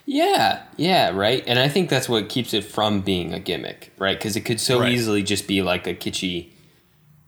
[0.06, 1.42] Yeah, yeah, right.
[1.46, 4.16] And I think that's what keeps it from being a gimmick, right?
[4.18, 4.92] Because it could so Right.
[4.92, 6.50] easily just be like a kitschy,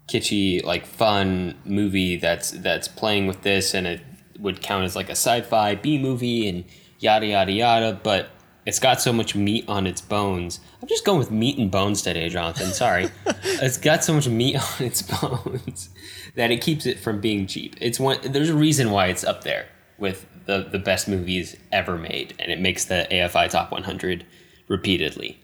[0.08, 4.00] kitschy, like fun movie that's that's playing with this, and it
[4.38, 6.64] would count as like a sci-fi B movie and
[7.00, 7.98] yada yada yada.
[8.02, 8.28] But
[8.66, 10.60] it's got so much meat on its bones.
[10.82, 12.72] I'm just going with meat and bones today, Jonathan.
[12.72, 13.08] Sorry,
[13.42, 15.88] it's got so much meat on its bones
[16.34, 17.74] that it keeps it from being cheap.
[17.80, 18.18] It's one.
[18.22, 19.64] There's a reason why it's up there
[19.98, 24.24] with the the best movies ever made, and it makes the AFI Top 100
[24.68, 25.38] repeatedly.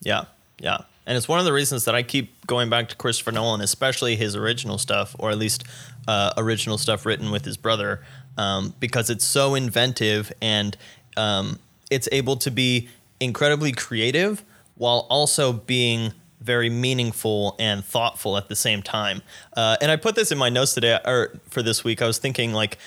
[0.00, 0.24] Yeah,
[0.58, 0.78] yeah.
[1.06, 4.16] And it's one of the reasons that I keep going back to Christopher Nolan, especially
[4.16, 5.64] his original stuff, or at least
[6.08, 8.02] uh, original stuff written with his brother,
[8.38, 10.76] um, because it's so inventive and
[11.16, 11.58] um,
[11.90, 12.88] it's able to be
[13.20, 14.42] incredibly creative
[14.76, 19.22] while also being very meaningful and thoughtful at the same time.
[19.56, 22.02] Uh, and I put this in my notes today, or for this week.
[22.02, 22.78] I was thinking like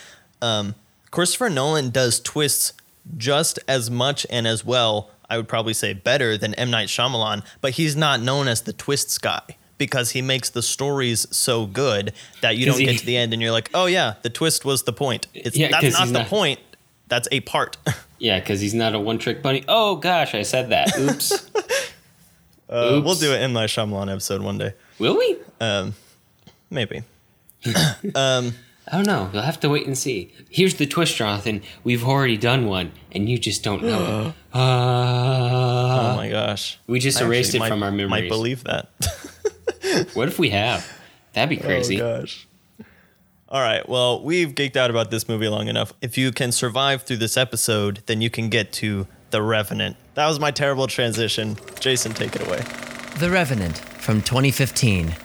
[0.41, 0.75] um,
[1.11, 2.73] Christopher Nolan does twists
[3.17, 5.09] just as much and as well.
[5.29, 8.71] I would probably say better than M Night Shyamalan, but he's not known as the
[8.73, 9.41] twists guy
[9.77, 13.33] because he makes the stories so good that you don't he- get to the end
[13.33, 15.27] and you're like, oh yeah, the twist was the point.
[15.33, 16.59] It's Yeah, that's not the not- point.
[17.07, 17.77] That's a part.
[18.19, 19.63] Yeah, because he's not a one trick bunny.
[19.67, 20.97] Oh gosh, I said that.
[20.97, 21.51] Oops.
[22.69, 25.37] Uh, we'll do an M Night Shyamalan episode one day, Will we?
[25.61, 25.93] Um,
[26.69, 27.03] maybe.
[28.89, 29.29] I don't know.
[29.33, 30.31] You'll have to wait and see.
[30.49, 31.61] Here's the twist, Jonathan.
[31.83, 34.33] We've already done one, and you just don't know it.
[34.53, 38.29] Oh Uh, my gosh, we just I erased actually it from might- our Might memories.
[38.29, 38.89] believe that.
[40.13, 40.85] What if we have?
[41.33, 42.01] That'd be crazy.
[42.01, 42.47] Oh gosh.
[43.49, 43.87] All right.
[43.87, 45.93] Well, we've geeked out about this movie long enough.
[46.01, 49.95] If you can survive through this episode, then you can get to The Revenant.
[50.15, 51.55] That was my terrible transition.
[51.79, 52.63] Jason, take it away.
[53.19, 55.15] The Revenant from 2015.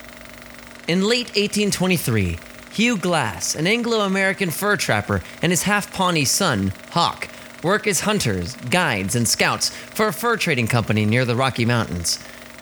[0.87, 2.37] In late 1823,
[2.73, 7.27] Hugh Glass, an Anglo American fur trapper, and his half Pawnee son, Hawk,
[7.61, 12.17] work as hunters, guides, and scouts for a fur trading company near the Rocky Mountains.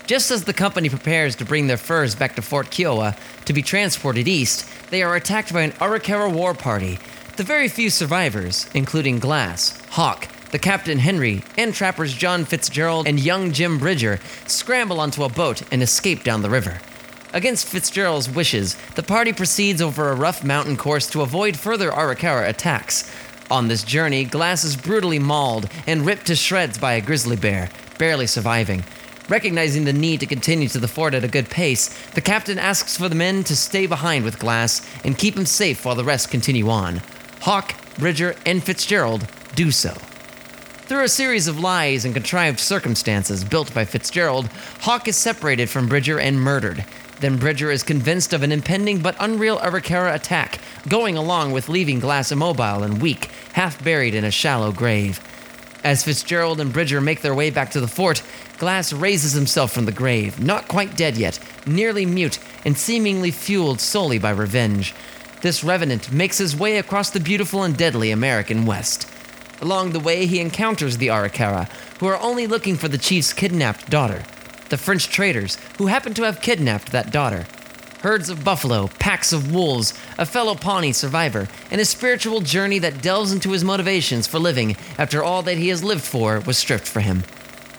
[0.07, 3.61] Just as the company prepares to bring their furs back to Fort Kiowa to be
[3.61, 6.99] transported east, they are attacked by an Arikara war party.
[7.37, 13.17] The very few survivors, including Glass, Hawk, the Captain Henry, and trappers John Fitzgerald and
[13.17, 16.81] young Jim Bridger, scramble onto a boat and escape down the river.
[17.33, 22.49] Against Fitzgerald's wishes, the party proceeds over a rough mountain course to avoid further Arikara
[22.49, 23.09] attacks.
[23.49, 27.69] On this journey, Glass is brutally mauled and ripped to shreds by a grizzly bear,
[27.97, 28.83] barely surviving.
[29.29, 32.97] Recognizing the need to continue to the fort at a good pace, the captain asks
[32.97, 36.31] for the men to stay behind with Glass and keep him safe while the rest
[36.31, 37.01] continue on.
[37.39, 39.25] Hawk, Bridger, and Fitzgerald
[39.55, 39.93] do so.
[40.91, 44.49] Through a series of lies and contrived circumstances built by Fitzgerald,
[44.81, 46.83] Hawk is separated from Bridger and murdered.
[47.21, 50.59] Then Bridger is convinced of an impending but unreal Arikara attack,
[50.89, 55.19] going along with leaving Glass immobile and weak, half buried in a shallow grave.
[55.83, 58.23] As Fitzgerald and Bridger make their way back to the fort,
[58.57, 63.79] Glass raises himself from the grave, not quite dead yet, nearly mute, and seemingly fueled
[63.79, 64.95] solely by revenge.
[65.41, 69.07] This revenant makes his way across the beautiful and deadly American West.
[69.61, 71.69] Along the way, he encounters the Arikara,
[71.99, 74.23] who are only looking for the chief's kidnapped daughter.
[74.71, 77.45] The French traders, who happen to have kidnapped that daughter.
[78.03, 83.01] Herds of buffalo, packs of wolves, a fellow Pawnee survivor, and a spiritual journey that
[83.01, 86.87] delves into his motivations for living after all that he has lived for was stripped
[86.87, 87.23] from him.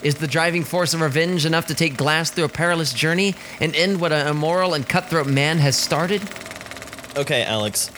[0.03, 3.75] Is the driving force of revenge enough to take Glass through a perilous journey and
[3.75, 6.21] end what an immoral and cutthroat man has started?
[7.17, 7.91] Okay, Alex.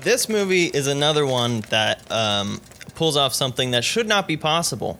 [0.00, 2.60] This movie is another one that um,
[2.96, 4.98] pulls off something that should not be possible.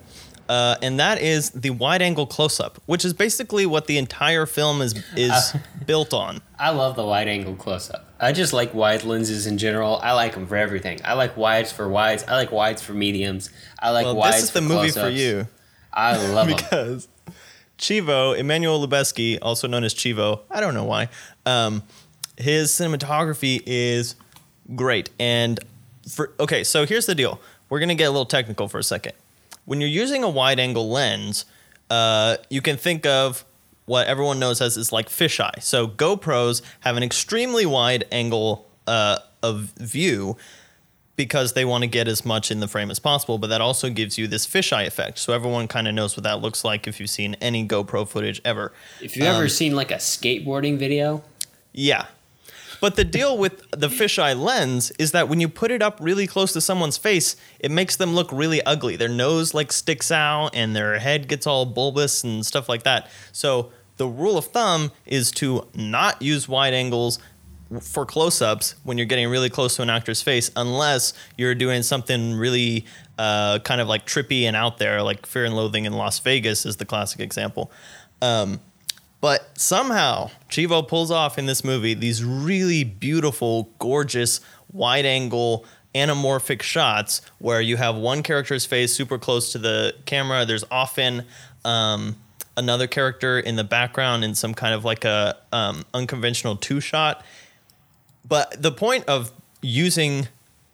[0.53, 4.45] Uh, and that is the wide angle close up, which is basically what the entire
[4.45, 6.43] film is is built on.
[6.59, 8.13] I love the wide angle close up.
[8.21, 9.99] I just like wide lenses in general.
[10.03, 11.01] I like them for everything.
[11.07, 12.25] I like wides for wides.
[12.29, 13.49] I like wides for mediums.
[13.79, 15.49] I like Well, wides this is the movie for you
[15.91, 16.57] I love them.
[16.59, 17.09] because
[17.79, 21.09] Chivo, Emmanuel Lubezki, also known as Chivo, I don't know why,
[21.47, 21.83] um,
[22.37, 24.17] his cinematography is
[24.75, 25.09] great.
[25.19, 25.59] And
[26.07, 27.41] for okay, so here's the deal.
[27.71, 29.15] We're gonna get a little technical for a second.
[29.65, 31.45] When you're using a wide angle lens,
[31.91, 33.45] uh, you can think of
[33.85, 35.63] what everyone knows as is like fisheye.
[35.63, 40.37] So GoPros have an extremely wide angle uh, of view
[41.17, 43.91] because they want to get as much in the frame as possible, but that also
[43.91, 45.19] gives you this fisheye effect.
[45.19, 48.41] So everyone kind of knows what that looks like if you've seen any GoPro footage
[48.45, 48.73] ever.
[49.01, 51.23] If you've ever seen like a skateboarding video,
[51.73, 52.07] Yeah.
[52.83, 56.27] But the deal with the fisheye lens is that when you put it up really
[56.27, 58.97] close to someone's face, it makes them look really ugly.
[58.97, 63.09] Their nose like sticks out and their head gets all bulbous and stuff like that.
[63.31, 67.21] So the rule of thumb is to not use wide angles
[67.81, 72.35] for close-ups when you're getting really close to an actor's face, unless you're doing something
[72.35, 72.85] really
[73.17, 76.67] uh, kind of like trippy and out there, like Fear and Loathing in Las Vegas
[76.67, 77.71] is the classic example.
[78.21, 78.59] Um,
[79.23, 84.41] but somehow Chivo pulls off in this movie these really beautiful, gorgeous,
[84.73, 85.65] wide-angle
[85.95, 90.45] anamorphic shots where you have one character's face super close to the camera.
[90.45, 91.25] There's often
[91.65, 92.17] um,
[92.57, 97.25] another character in the background in some kind of like a um, unconventional two shot.
[98.27, 100.27] But the point of using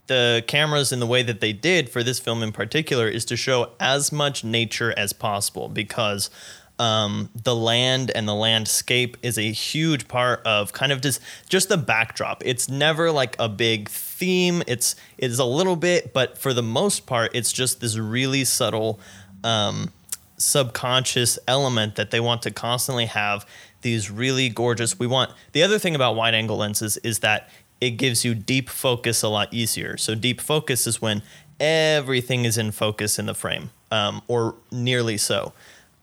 [0.07, 3.37] the cameras in the way that they did for this film in particular is to
[3.37, 6.31] show as much nature as possible because
[6.79, 11.69] um, the land and the landscape is a huge part of kind of just just
[11.69, 12.43] the backdrop.
[12.45, 14.63] It's never like a big theme.
[14.67, 19.01] It's it's a little bit, but for the most part, it's just this really subtle
[19.43, 19.93] um,
[20.37, 23.45] subconscious element that they want to constantly have
[23.83, 24.99] these really gorgeous.
[24.99, 27.49] We want the other thing about wide angle lenses is that
[27.81, 29.97] it gives you deep focus a lot easier.
[29.97, 31.23] So deep focus is when
[31.61, 35.53] everything is in focus in the frame, um, or nearly so.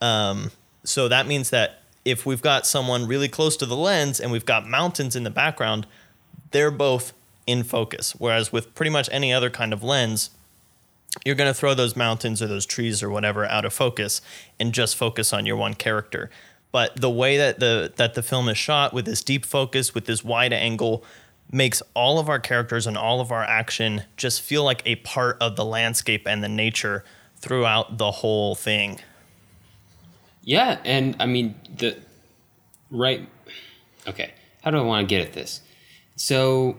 [0.01, 0.51] Um,
[0.87, 4.45] so that means that if we've got someone really close to the lens and we've
[4.45, 5.87] got mountains in the background,
[6.51, 7.13] they're both
[7.47, 8.13] in focus.
[8.17, 10.29] Whereas with pretty much any other kind of lens,
[11.25, 14.21] you're going to throw those mountains or those trees or whatever out of focus
[14.59, 16.29] and just focus on your one character.
[16.71, 20.05] But the way that the that the film is shot with this deep focus, with
[20.05, 21.05] this wide angle,
[21.51, 25.37] makes all of our characters and all of our action just feel like a part
[25.39, 27.05] of the landscape and the nature
[27.37, 28.99] throughout the whole thing.
[30.45, 31.97] Yeah, and I mean the
[32.91, 33.27] right.
[34.07, 34.31] Okay,
[34.61, 35.59] how do I want to get at this?
[36.15, 36.77] So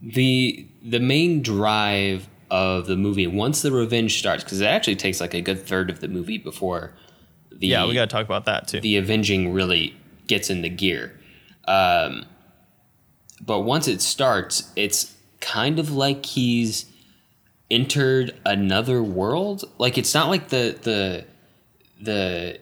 [0.00, 5.20] the the main drive of the movie once the revenge starts because it actually takes
[5.20, 6.94] like a good third of the movie before
[7.50, 8.80] the Yeah, we got to talk about that too.
[8.80, 9.96] the avenging really
[10.26, 11.18] gets into gear.
[11.66, 12.24] Um,
[13.40, 16.86] but once it starts, it's kind of like he's
[17.70, 19.64] entered another world.
[19.78, 21.24] Like it's not like the the
[22.00, 22.58] the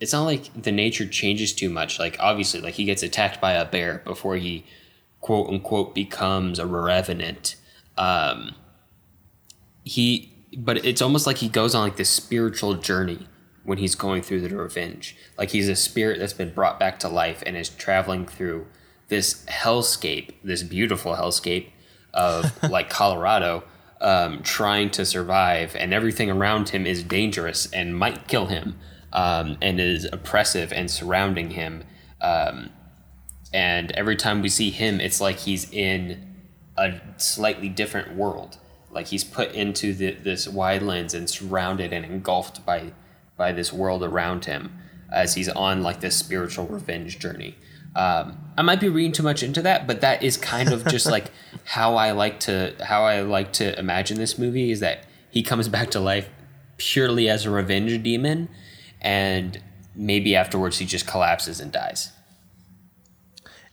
[0.00, 1.98] it's not like the nature changes too much.
[1.98, 4.64] Like obviously, like he gets attacked by a bear before he
[5.20, 7.56] quote unquote becomes a revenant.
[7.98, 8.54] Um,
[9.84, 13.28] he, but it's almost like he goes on like this spiritual journey
[13.64, 15.16] when he's going through the revenge.
[15.36, 18.66] Like he's a spirit that's been brought back to life and is traveling through
[19.08, 21.70] this hellscape, this beautiful hellscape
[22.14, 23.64] of like Colorado,
[24.00, 28.78] um, trying to survive, and everything around him is dangerous and might kill him,
[29.12, 31.84] um, and is oppressive and surrounding him.
[32.20, 32.70] Um,
[33.52, 36.36] and every time we see him, it's like he's in
[36.76, 38.58] a slightly different world.
[38.90, 42.92] Like he's put into the, this wide lens and surrounded and engulfed by
[43.36, 44.70] by this world around him
[45.10, 47.56] as he's on like this spiritual revenge journey.
[47.94, 51.06] Um, I might be reading too much into that, but that is kind of just
[51.06, 51.30] like
[51.64, 55.68] how I like to how I like to imagine this movie is that he comes
[55.68, 56.28] back to life
[56.76, 58.48] purely as a revenge demon,
[59.00, 59.60] and
[59.94, 62.12] maybe afterwards he just collapses and dies.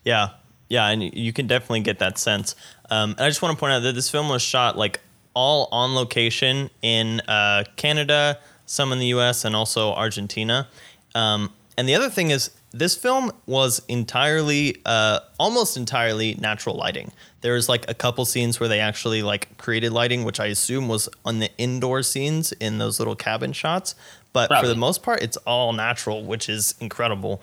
[0.03, 0.29] Yeah,
[0.69, 2.55] yeah, and you can definitely get that sense.
[2.89, 5.01] Um, and I just want to point out that this film was shot like
[5.33, 10.67] all on location in uh, Canada, some in the U.S., and also Argentina.
[11.13, 17.11] Um, and the other thing is, this film was entirely, uh, almost entirely natural lighting.
[17.41, 20.87] There was like a couple scenes where they actually like created lighting, which I assume
[20.87, 23.95] was on the indoor scenes in those little cabin shots.
[24.33, 27.41] But for the most part, it's all natural, which is incredible.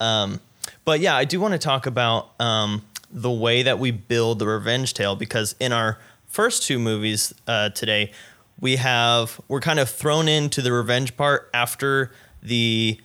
[0.00, 0.40] Um,
[0.84, 4.46] but yeah, I do want to talk about um, the way that we build the
[4.46, 8.10] revenge tale because in our first two movies uh, today,
[8.58, 12.12] we have we're kind of thrown into the revenge part after
[12.42, 12.98] the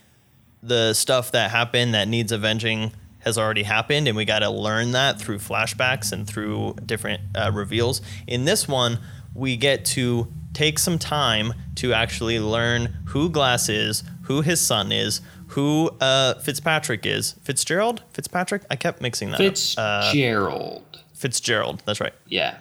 [0.62, 4.92] the stuff that happened that needs avenging has already happened, and we got to learn
[4.92, 8.02] that through flashbacks and through different uh, reveals.
[8.26, 9.00] In this one,
[9.34, 14.92] we get to take some time to actually learn who Glass is, who his son
[14.92, 17.34] is, who uh, Fitzpatrick is.
[17.44, 18.04] Fitzgerald?
[18.14, 18.64] Fitzpatrick?
[18.70, 19.54] I kept mixing that up.
[19.78, 21.04] Uh, Fitzgerald.
[21.14, 21.84] Fitzgerald.
[21.86, 22.14] That's right.
[22.28, 22.58] yeah.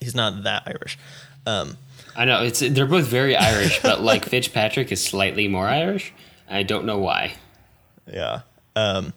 [0.00, 0.98] He's not that Irish.
[1.46, 1.76] Um,
[2.16, 6.12] I know it's they're both very Irish, but like Fitzpatrick is slightly more Irish.
[6.52, 7.34] I don't know why.
[8.06, 8.40] Yeah.
[8.76, 9.14] Um,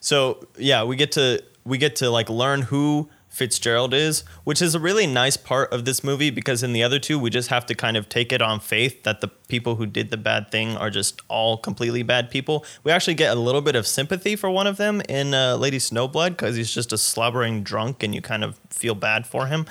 [0.00, 4.74] so yeah, we get to we get to like learn who Fitzgerald is, which is
[4.74, 7.66] a really nice part of this movie because in the other two we just have
[7.66, 10.76] to kind of take it on faith that the people who did the bad thing
[10.76, 12.64] are just all completely bad people.
[12.84, 15.78] We actually get a little bit of sympathy for one of them in uh, Lady
[15.78, 19.66] Snowblood because he's just a slobbering drunk and you kind of feel bad for him.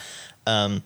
[0.45, 0.83] Um,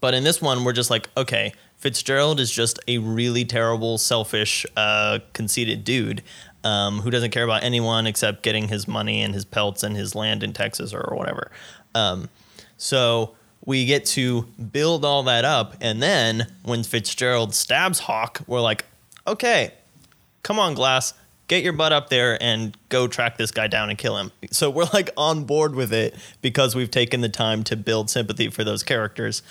[0.00, 1.52] but in this one, we're just like, okay,
[1.84, 6.22] Fitzgerald is just a really terrible, selfish, uh, conceited dude.
[6.64, 10.14] um, who doesn't care about anyone except getting his money and his pelts and his
[10.14, 11.50] land in Texas or whatever.
[11.94, 12.30] Um,
[12.78, 18.60] so we get to build all that up, and then when Fitzgerald stabs Hawk, we're
[18.60, 18.86] like,
[19.26, 19.72] okay,
[20.42, 21.14] come on, Glass,
[21.48, 24.32] get your butt up there and go track this guy down and kill him.
[24.50, 28.48] So we're like on board with it because we've taken the time to build sympathy
[28.48, 29.42] for those characters.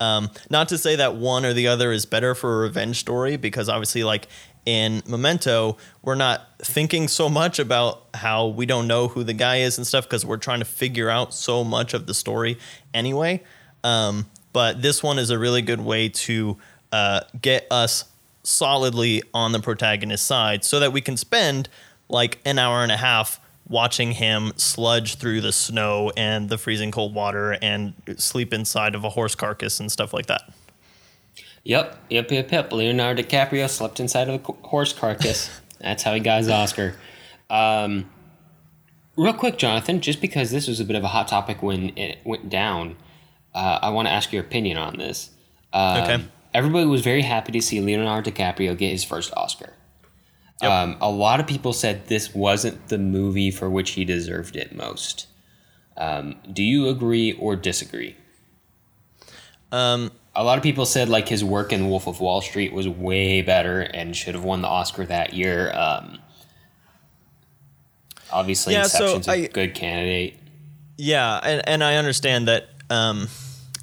[0.00, 3.36] Um, not to say that one or the other is better for a revenge story,
[3.36, 4.26] because obviously, like
[4.66, 9.58] in Memento, we're not thinking so much about how we don't know who the guy
[9.58, 12.58] is and stuff because we're trying to figure out so much of the story
[12.92, 13.42] anyway.
[13.84, 16.58] Um, but this one is a really good way to
[16.90, 18.04] uh, get us
[18.42, 21.68] solidly on the protagonist's side so that we can spend
[22.08, 26.90] like an hour and a half watching him sludge through the snow and the freezing
[26.90, 30.52] cold water and sleep inside of a horse carcass and stuff like that.
[31.64, 32.72] Yep, yep, yep, yep.
[32.72, 35.48] Leonardo DiCaprio slept inside of a horse carcass.
[35.80, 36.96] That's how he got his Oscar.
[37.48, 38.10] Um,
[39.16, 42.18] real quick, Jonathan, just because this was a bit of a hot topic when it
[42.24, 42.96] went down,
[43.54, 45.30] uh, I want to ask your opinion on this.
[45.72, 46.24] Um, Okay.
[46.54, 49.72] Everybody was very happy to see Leonardo DiCaprio get his first Oscar.
[50.60, 50.70] Yep.
[50.70, 54.74] Um, a lot of people said this wasn't the movie for which he deserved it
[54.74, 55.26] most.
[55.96, 58.16] Um, do you agree or disagree?
[59.72, 62.88] Um, a lot of people said like his work in Wolf of Wall Street was
[62.88, 65.72] way better and should have won the Oscar that year.
[65.74, 66.18] Um,
[68.30, 70.38] obviously, Yeah, so Inception's a I- good candidate.
[70.98, 73.28] Yeah, and, and I understand that um,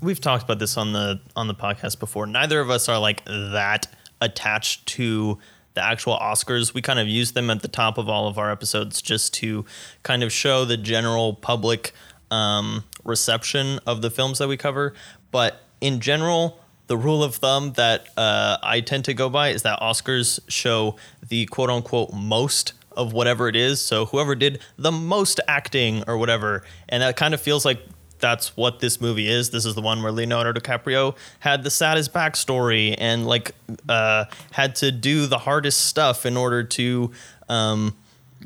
[0.01, 2.25] we've talked about this on the on the podcast before.
[2.25, 3.87] Neither of us are like that
[4.21, 5.37] attached to
[5.73, 6.73] the actual Oscars.
[6.73, 9.65] We kind of use them at the top of all of our episodes just to
[10.03, 11.93] kind of show the general public
[12.31, 14.93] um, reception of the films that we cover.
[15.31, 19.61] But in general, the rule of thumb that uh, I tend to go by is
[19.63, 20.95] that Oscars show
[21.27, 23.79] the quote unquote most of whatever it is.
[23.79, 27.79] So whoever did the most acting or whatever, and that kind of feels like
[28.19, 29.49] that's what this movie is.
[29.49, 33.53] This is the one where Leonardo DiCaprio had the saddest backstory and like
[33.87, 37.11] uh, had to do the hardest stuff in order to
[37.47, 37.95] um,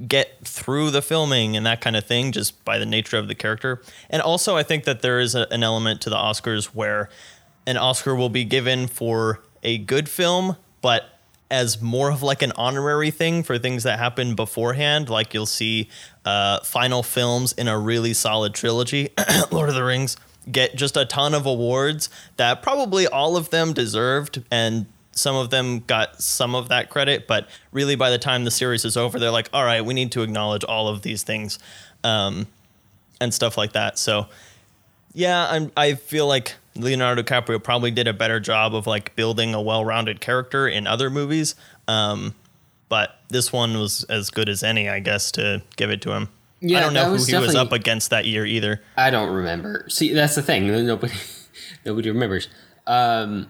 [0.08, 3.36] get through the filming and that kind of thing, just by the nature of the
[3.36, 3.82] character.
[4.10, 7.10] And also, I think that there is a, an element to the Oscars where
[7.66, 11.13] an Oscar will be given for a good film, but
[11.54, 15.08] as more of like an honorary thing for things that happened beforehand.
[15.08, 15.88] Like you'll see
[16.26, 19.10] uh, final films in a really solid trilogy,
[19.52, 20.18] Lord of the Rings,
[20.52, 25.52] get just a ton of awards that probably all of them deserved and some of
[25.52, 29.20] them got some of that credit, but really by the time the series is over,
[29.20, 31.60] they're like, all right, we need to acknowledge all of these things
[32.04, 32.48] um,
[33.22, 34.00] and stuff like that.
[34.00, 34.28] So
[35.14, 39.54] yeah, I'm, I feel like Leonardo DiCaprio probably did a better job of like building
[39.54, 41.56] a well-rounded character in other movies.
[41.88, 42.36] Um,
[42.90, 46.30] but this one was as good as any, I guess, to give it to him.
[46.62, 48.82] Yeah, I don't know who was he was up against that year either.
[48.96, 49.86] I don't remember.
[49.90, 50.68] See, that's the thing.
[50.68, 51.14] Nobody,
[51.86, 52.48] nobody remembers.
[52.88, 53.48] Um,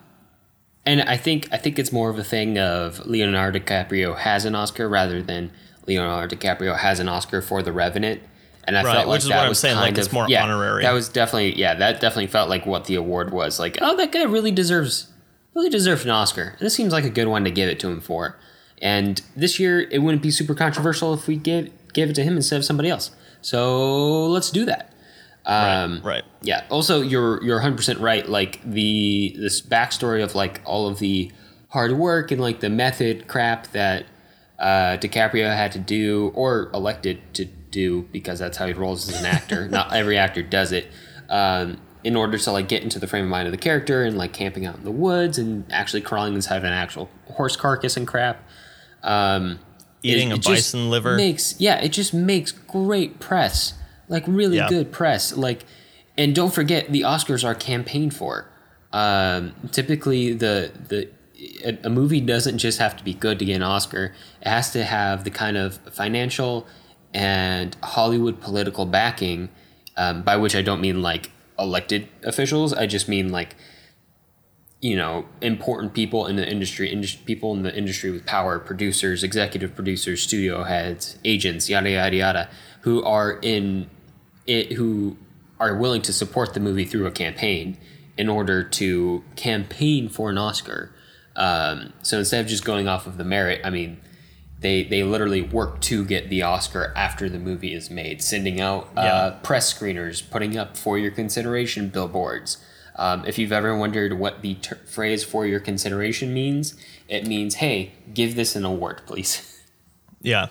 [0.85, 4.55] and I think I think it's more of a thing of Leonardo DiCaprio has an
[4.55, 5.51] Oscar rather than
[5.87, 8.21] Leonardo DiCaprio has an Oscar for The Revenant.
[8.65, 10.07] And I Right, felt like which is that what I'm was saying, like, kind it's
[10.07, 10.83] of- more yeah, honorary.
[10.83, 11.75] That was definitely yeah.
[11.75, 13.59] That definitely felt like what the award was.
[13.59, 15.07] Like, oh, that guy really deserves
[15.53, 16.55] really deserves an Oscar.
[16.57, 18.39] And this seems like a good one to give it to him for.
[18.81, 22.35] And this year, it wouldn't be super controversial if we gave gave it to him
[22.37, 23.11] instead of somebody else.
[23.41, 24.89] So let's do that.
[25.45, 26.23] Um, right.
[26.41, 26.63] yeah.
[26.69, 28.27] Also, you're you're 100 percent right.
[28.27, 31.31] Like the this backstory of like all of the
[31.69, 34.05] hard work and like the method crap that
[34.59, 39.19] uh, DiCaprio had to do or elected to do because that's how he rolls as
[39.19, 39.67] an actor.
[39.77, 40.87] Not every actor does it.
[41.29, 44.17] Um, in order to like get into the frame of mind of the character and
[44.17, 47.95] like camping out in the woods and actually crawling inside of an actual horse carcass
[47.97, 48.43] and crap.
[49.03, 49.59] Um,
[50.05, 51.15] Eating a just bison liver.
[51.15, 53.73] makes yeah, it just makes great press,
[54.09, 54.67] like really Yeah.
[54.67, 55.35] good press.
[55.35, 55.63] Like,
[56.17, 58.49] and don't forget the Oscars are campaigned for.
[58.91, 61.09] Um, typically, the the
[61.65, 64.13] a, a movie doesn't just have to be good to get an Oscar.
[64.41, 66.67] It has to have the kind of financial
[67.13, 69.49] and Hollywood political backing.
[69.95, 72.73] Um, by which I don't mean like elected officials.
[72.73, 73.55] I just mean like
[74.81, 79.23] you know important people in the industry, indus- people in the industry with power, producers,
[79.23, 82.49] executive producers, studio heads, agents, yada yada yada,
[82.81, 83.89] who are in
[84.45, 85.17] it, who
[85.59, 87.77] are willing to support the movie through a campaign
[88.17, 90.93] in order to campaign for an Oscar.
[91.35, 94.01] Um, so instead of just going off of the merit, I mean,
[94.63, 98.89] they they literally work to get the Oscar after the movie is made, sending out
[98.97, 102.57] uh, press screeners, putting up for your consideration billboards.
[102.95, 106.75] Um, if you've ever wondered what the ter- phrase "for your consideration" means,
[107.07, 109.49] it means, "Hey, give this an award, please."
[110.25, 110.47] Yeah.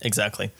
[0.00, 0.50] exactly.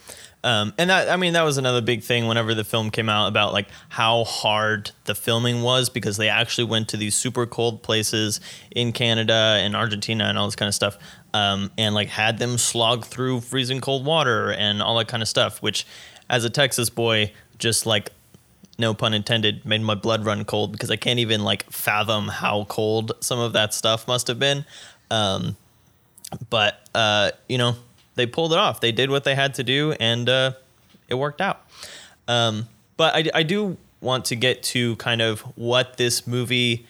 [0.43, 3.25] Um, and that I mean that was another big thing whenever the film came out
[3.25, 7.81] about like how hard the filming was because they actually went to these super cold
[7.81, 8.39] places
[8.69, 10.99] in Canada and Argentina and all this kind of stuff
[11.35, 15.29] um, and like had them slog through freezing cold water and all that kind of
[15.29, 15.85] stuff which
[16.29, 18.09] as a Texas boy just like
[18.77, 22.65] no pun intended made my blood run cold because I can't even like fathom how
[22.65, 24.65] cold some of that stuff must have been
[25.11, 25.55] um,
[26.49, 27.75] but uh, you know
[28.15, 28.79] they pulled it off.
[28.81, 30.53] They did what they had to do, and uh,
[31.07, 31.61] it worked out.
[32.27, 32.67] Um,
[32.97, 36.85] but I, I do want to get to kind of what this movie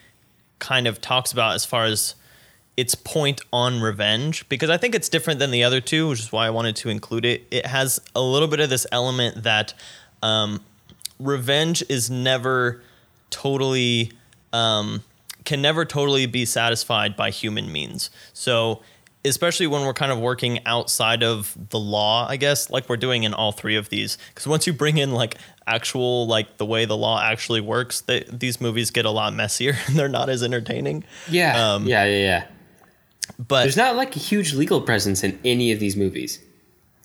[0.59, 2.15] kind of talks about as far as
[2.77, 6.31] its point on revenge because I think it's different than the other two, which is
[6.31, 7.47] why I wanted to include it.
[7.51, 9.73] It has a little bit of this element that
[10.21, 10.61] um,
[11.19, 12.81] revenge is never
[13.29, 14.11] totally
[14.51, 15.03] um,
[15.45, 18.09] can never totally be satisfied by human means.
[18.33, 18.81] So
[19.23, 23.23] especially when we're kind of working outside of the law, I guess, like we're doing
[23.23, 24.17] in all three of these.
[24.29, 28.23] Because once you bring in like actual, like the way the law actually works, they,
[28.31, 31.03] these movies get a lot messier and they're not as entertaining.
[31.29, 31.73] Yeah.
[31.73, 32.47] Um, yeah, yeah, yeah.
[33.39, 36.39] But There's not like a huge legal presence in any of these movies.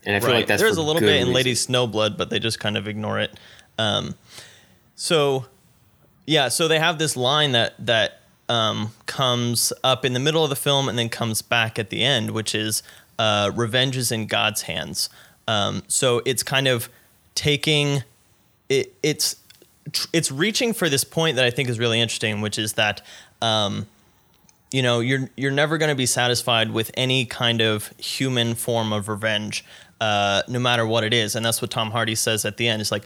[0.04, 1.34] And I feel right, like that's there's for a little good bit in reason.
[1.34, 3.38] Lady Snowblood, but they just kind of ignore it.
[3.78, 4.14] Um,
[4.94, 5.46] so
[6.26, 10.50] yeah, so they have this line that that um, comes up in the middle of
[10.50, 12.82] the film and then comes back at the end, which is
[13.18, 15.08] uh, "Revenge is in God's hands."
[15.48, 16.88] Um, so it's kind of
[17.34, 18.02] taking
[18.68, 18.94] it.
[19.02, 19.36] It's
[20.12, 23.02] it's reaching for this point that I think is really interesting, which is that.
[23.42, 23.86] Um,
[24.70, 28.92] you know you're you're never going to be satisfied with any kind of human form
[28.92, 29.64] of revenge
[30.00, 31.36] uh, no matter what it is.
[31.36, 32.80] And that's what tom hardy says at the end.
[32.80, 33.04] It's like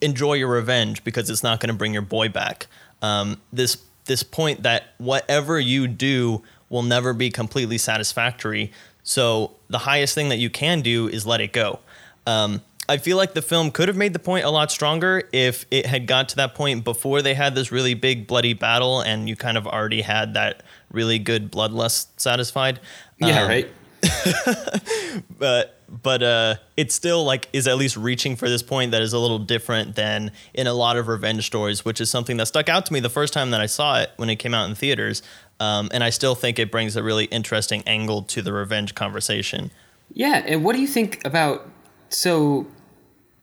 [0.00, 2.66] enjoy your revenge because it's not going to bring your boy back.
[3.02, 8.72] Um, this this point that whatever you do will never be completely satisfactory.
[9.02, 11.80] So the highest thing that you can do is let it go.
[12.26, 15.66] Um, I feel like the film could have made the point a lot stronger if
[15.70, 19.28] it had got to that point before they had this really big bloody battle and
[19.28, 20.62] you kind of already had that
[20.92, 22.80] really good bloodlust satisfied.
[23.18, 23.68] Yeah, Um, right?
[25.38, 29.12] But but uh, it still like is at least reaching for this point that is
[29.12, 32.68] a little different than in a lot of revenge stories, which is something that stuck
[32.68, 34.74] out to me the first time that I saw it when it came out in
[34.74, 35.22] theaters.
[35.60, 39.70] Um, and I still think it brings a really interesting angle to the revenge conversation.
[40.14, 41.68] Yeah, and what do you think about
[42.08, 42.66] so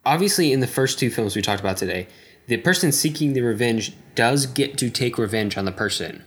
[0.06, 2.08] obviously in the first two films we talked about today,
[2.48, 6.24] the person seeking the revenge does get to take revenge on the person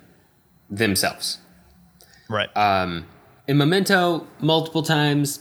[0.71, 1.39] themselves.
[2.29, 2.55] Right.
[2.57, 3.07] Um
[3.49, 5.41] in Memento multiple times,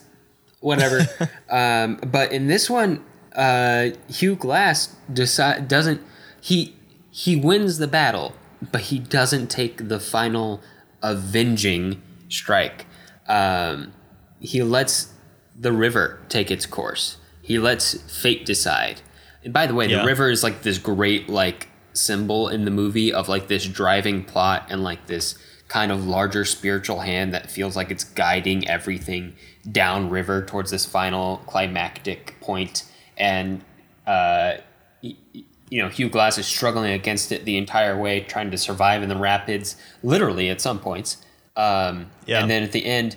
[0.59, 0.99] whatever.
[1.49, 3.03] um but in this one
[3.35, 6.01] uh Hugh Glass decide doesn't
[6.41, 6.75] he
[7.11, 8.33] he wins the battle,
[8.71, 10.61] but he doesn't take the final
[11.01, 12.85] avenging strike.
[13.27, 13.93] Um
[14.39, 15.13] he lets
[15.57, 17.17] the river take its course.
[17.43, 19.01] He lets fate decide.
[19.43, 19.99] And by the way, Yeah.
[19.99, 24.23] the river is like this great like symbol in the movie of like this driving
[24.23, 25.37] plot and like this
[25.67, 29.33] kind of larger spiritual hand that feels like it's guiding everything
[29.71, 32.83] downriver towards this final climactic point.
[33.17, 33.63] And
[34.07, 34.55] uh
[35.01, 39.09] you know Hugh Glass is struggling against it the entire way trying to survive in
[39.09, 41.17] the rapids literally at some points.
[41.55, 42.41] Um Yeah.
[42.41, 43.15] and then at the end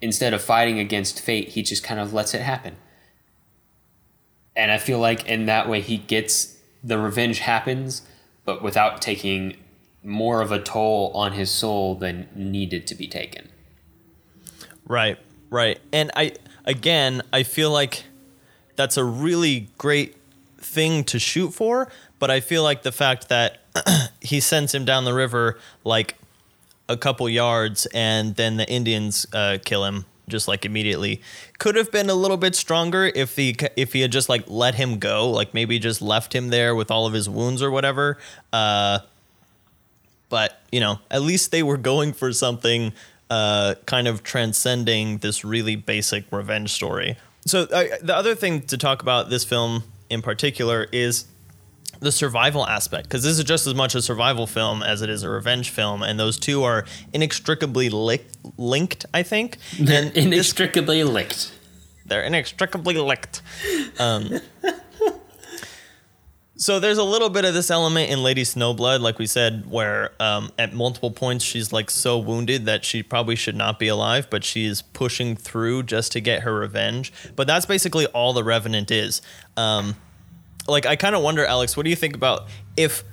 [0.00, 2.76] instead of fighting against fate he just kind of lets it happen.
[4.56, 8.02] And I feel like in that way he gets the revenge happens,
[8.44, 9.56] but without taking
[10.02, 13.48] more of a toll on his soul than needed to be taken.
[14.86, 15.18] Right,
[15.50, 15.78] right.
[15.92, 16.32] And I
[16.64, 18.04] again, I feel like
[18.76, 20.16] that's a really great
[20.58, 23.58] thing to shoot for, but I feel like the fact that
[24.20, 26.16] he sends him down the river like
[26.88, 31.20] a couple yards and then the Indians uh, kill him just like immediately
[31.58, 34.74] could have been a little bit stronger if he if he had just like let
[34.74, 38.18] him go like maybe just left him there with all of his wounds or whatever
[38.52, 39.00] uh
[40.28, 42.92] but you know at least they were going for something
[43.30, 47.16] uh, kind of transcending this really basic revenge story.
[47.46, 51.26] So uh, the other thing to talk about this film in particular is
[52.00, 55.22] the survival aspect because this is just as much a survival film as it is
[55.22, 58.20] a revenge film and those two are inextricably li-
[58.56, 61.52] linked i think They're and this inextricably linked.
[62.06, 63.42] they're inextricably linked.
[63.98, 64.40] Um,
[66.56, 70.10] so there's a little bit of this element in Lady Snowblood, like we said, where
[70.20, 74.28] um, at multiple points she's like so wounded that she probably should not be alive,
[74.28, 77.12] but she is pushing through just to get her revenge.
[77.34, 79.22] But that's basically all the Revenant is.
[79.56, 79.96] Um,
[80.70, 82.46] like I kind of wonder, Alex, what do you think about
[82.76, 83.04] if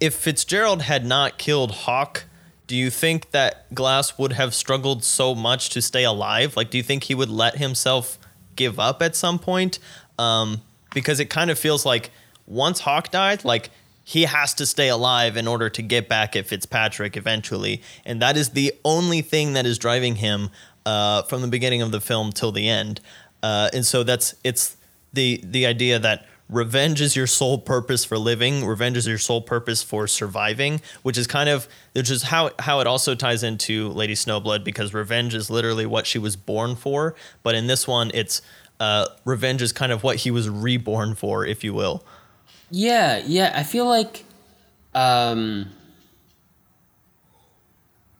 [0.00, 2.24] if Fitzgerald had not killed Hawk?
[2.66, 6.56] Do you think that Glass would have struggled so much to stay alive?
[6.56, 8.18] Like, do you think he would let himself
[8.56, 9.78] give up at some point?
[10.18, 10.62] Um,
[10.94, 12.10] because it kind of feels like
[12.46, 13.70] once Hawk died, like
[14.04, 18.36] he has to stay alive in order to get back at Fitzpatrick eventually, and that
[18.36, 20.50] is the only thing that is driving him
[20.84, 23.00] uh, from the beginning of the film till the end.
[23.42, 24.76] Uh, and so that's it's
[25.12, 29.40] the the idea that revenge is your sole purpose for living revenge is your sole
[29.40, 33.88] purpose for surviving which is kind of which is how how it also ties into
[33.90, 38.10] lady snowblood because revenge is literally what she was born for but in this one
[38.12, 38.42] it's
[38.80, 42.04] uh, revenge is kind of what he was reborn for if you will
[42.72, 43.52] Yeah, yeah.
[43.54, 44.24] I feel like,
[44.94, 45.68] um,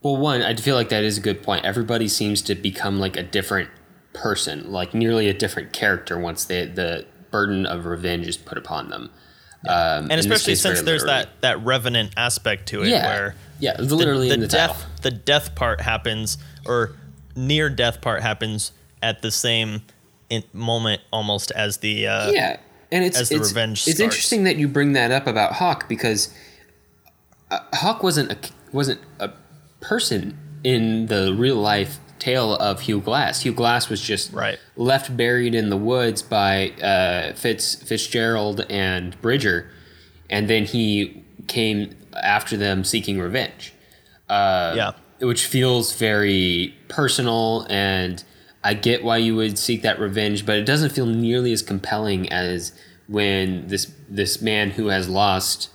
[0.03, 1.65] well, one, I feel like that is a good point.
[1.65, 3.71] Everybody seems to become like a different
[4.13, 8.91] person, like nearly a different character once they, the burden of revenge is put upon
[8.91, 9.11] them.
[9.69, 11.25] Um, and especially case, since there's literally.
[11.25, 14.91] that that revenant aspect to it yeah, where yeah, literally the, in the death title.
[15.03, 16.37] the death part happens
[16.67, 16.97] or
[17.37, 19.83] near death part happens at the same
[20.31, 22.57] in, moment almost as the uh, yeah,
[22.91, 24.01] and it's as the it's, revenge it's starts.
[24.01, 26.35] interesting that you bring that up about Hawk because
[27.53, 28.39] uh, Hawk wasn't a
[28.73, 29.31] wasn't a
[29.81, 33.43] person in the real life tale of Hugh Glass.
[33.43, 34.59] Hugh Glass was just Right.
[34.77, 39.71] left buried in the woods by uh, Fitz Fitzgerald and Bridger,
[40.31, 43.73] and then he came after them seeking revenge.
[44.29, 44.93] Uh, yeah
[45.23, 48.25] which feels very personal and
[48.65, 52.31] I get why you would seek that revenge, but it doesn't feel nearly as compelling
[52.33, 52.73] as
[53.09, 55.71] when this this man who has lost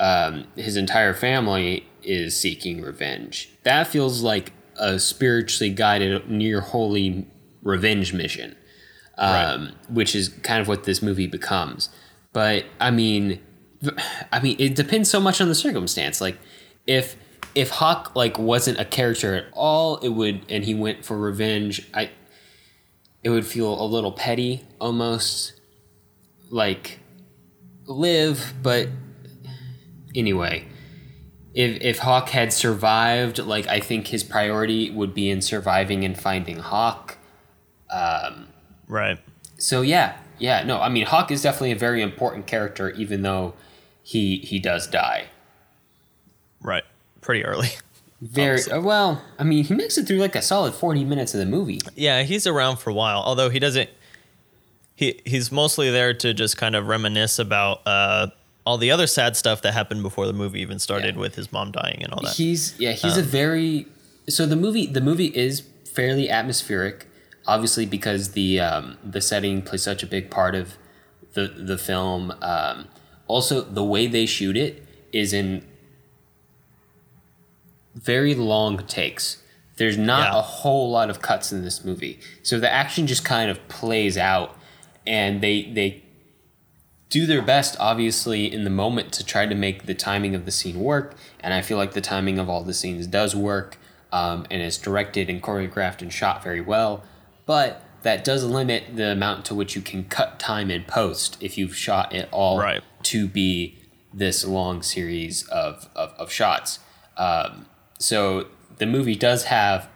[0.00, 3.50] um, his entire family is seeking revenge.
[3.62, 7.26] That feels like a spiritually guided, near holy
[7.62, 8.56] revenge mission,
[9.18, 11.88] um, which is kind of what this movie becomes.
[12.32, 13.40] But I mean,
[14.32, 16.20] I mean, it depends so much on the circumstance.
[16.20, 16.38] Like,
[16.86, 17.16] if
[17.54, 21.88] if Hawk like wasn't a character at all, it would, and he went for revenge.
[21.94, 22.10] I,
[23.22, 25.60] it would feel a little petty, almost
[26.50, 26.98] like
[27.86, 28.54] live.
[28.62, 28.88] But
[30.14, 30.66] anyway,
[31.54, 36.18] if if Hawk had survived, like I think his priority would be in surviving and
[36.18, 37.16] finding Hawk.
[38.88, 39.18] right
[39.58, 43.54] So yeah, yeah, no, I mean Hawk is definitely a very important character, even though
[44.02, 45.26] he he does die.
[46.60, 46.84] right
[47.20, 47.68] pretty early
[48.20, 49.22] Very uh, well.
[49.38, 51.80] I mean, he makes it through like a solid forty minutes of the movie.
[51.94, 53.18] Yeah, he's around for a while.
[53.20, 53.90] Although he doesn't,
[54.94, 58.28] he he's mostly there to just kind of reminisce about uh,
[58.66, 61.20] all the other sad stuff that happened before the movie even started Yeah.
[61.20, 62.34] with his mom dying and all that.
[62.36, 63.86] He's yeah, he's a very
[64.28, 65.62] so the movie the movie is
[65.92, 67.06] fairly atmospheric,
[67.46, 70.76] obviously because the um, the setting plays such a big part of
[71.34, 72.32] the the film.
[72.40, 72.88] Um,
[73.26, 75.64] also, the way they shoot it is in
[77.94, 79.38] very long takes.
[79.76, 80.38] There's not Yeah.
[80.38, 84.16] a whole lot of cuts in this movie, so the action just kind of plays
[84.16, 84.56] out,
[85.06, 86.03] and they they
[87.14, 90.50] do their best, obviously, in the moment to try to make the timing of the
[90.50, 91.14] scene work.
[91.38, 93.78] And I feel like the timing of all the scenes does work,
[94.12, 97.04] um, and is directed and choreographed and shot very well.
[97.46, 101.56] But that does limit the amount to which you can cut time in post if
[101.56, 102.82] you've shot it all Right.
[103.04, 103.78] to be
[104.12, 106.80] this long series of, of, of shots.
[107.16, 108.48] Um, so
[108.78, 109.88] the movie does have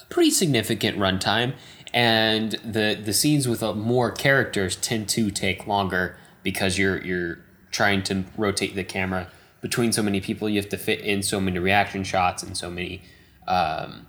[0.00, 1.54] a pretty significant runtime,
[1.92, 7.38] and the the scenes with more characters tend to take longer because you're you're
[7.70, 9.28] trying to rotate the camera
[9.60, 10.48] between so many people.
[10.48, 13.02] You have to fit in so many reaction shots and so many
[13.46, 14.06] um,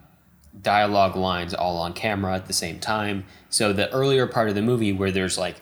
[0.60, 3.26] dialogue lines all on camera at the same time.
[3.50, 5.58] So the earlier part of the movie where there's like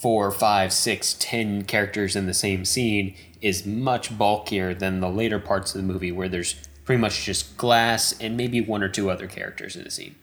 [0.00, 5.38] four, five, six, ten characters in the same scene is much bulkier than the later
[5.38, 6.54] parts of the movie where there's
[6.84, 10.14] pretty much just glass and maybe one or two other characters in the scene.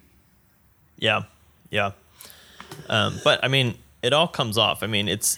[0.97, 1.23] Yeah,
[1.69, 1.91] yeah.
[2.89, 4.83] Um, but I mean, it all comes off.
[4.83, 5.37] I mean, it's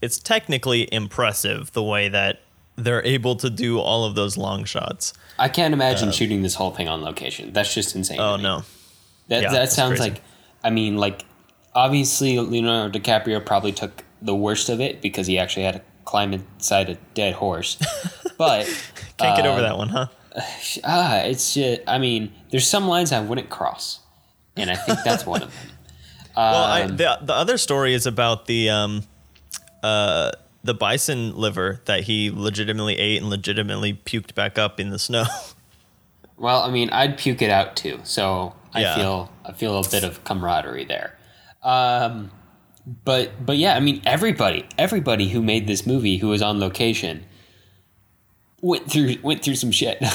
[0.00, 2.40] it's technically impressive the way that
[2.76, 5.12] they're able to do all of those long shots.
[5.38, 7.52] I can't imagine shooting this whole thing on location.
[7.52, 8.20] That's just insane.
[8.20, 8.62] Oh no,
[9.28, 10.10] That Yeah, that sounds crazy.
[10.10, 10.22] like
[10.62, 11.24] I mean like
[11.74, 16.32] obviously Leonardo DiCaprio probably took the worst of it because he actually had to climb
[16.32, 17.78] inside a dead horse.
[18.40, 18.64] But
[19.18, 20.06] can't get over um, that one, huh?
[20.84, 24.00] ah, it's just I mean, there's some lines I wouldn't cross.
[24.56, 25.70] And I think that's one of them.
[26.36, 29.02] Well, I, um, the the other story is about the um,
[29.82, 30.32] uh,
[30.62, 35.24] the bison liver that he legitimately ate and legitimately puked back up in the snow.
[36.36, 38.00] Well, I mean, I'd puke it out too.
[38.02, 38.94] So I Yeah.
[38.96, 41.18] feel I feel a bit of camaraderie there.
[41.62, 42.30] Um,
[43.04, 47.24] but but yeah, I mean, everybody everybody who made this movie who was on location
[48.62, 50.02] went through went through some shit.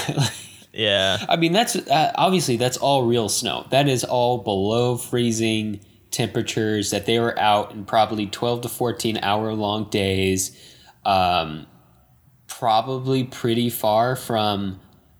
[0.73, 1.23] Yeah.
[1.29, 3.65] I mean, that's uh, obviously that's all real snow.
[3.69, 5.79] That is all below freezing
[6.15, 10.57] temperatures that they were out in probably 12 to 14 hour long days.
[11.03, 11.67] Um,
[12.47, 14.79] probably pretty far from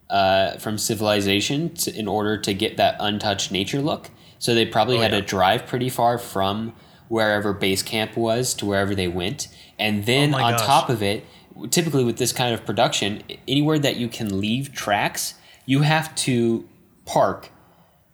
[0.09, 4.09] uh, from civilization to, in order to get that untouched nature look.
[4.39, 5.19] So they probably Oh, had yeah.
[5.21, 6.73] to drive pretty far from
[7.07, 9.47] wherever base camp was to wherever they went.
[9.79, 10.61] And then Oh on gosh.
[10.65, 11.25] top of it,
[11.71, 15.33] typically with this kind of production, anywhere that you can leave tracks,
[15.65, 16.67] you have to
[17.05, 17.49] park,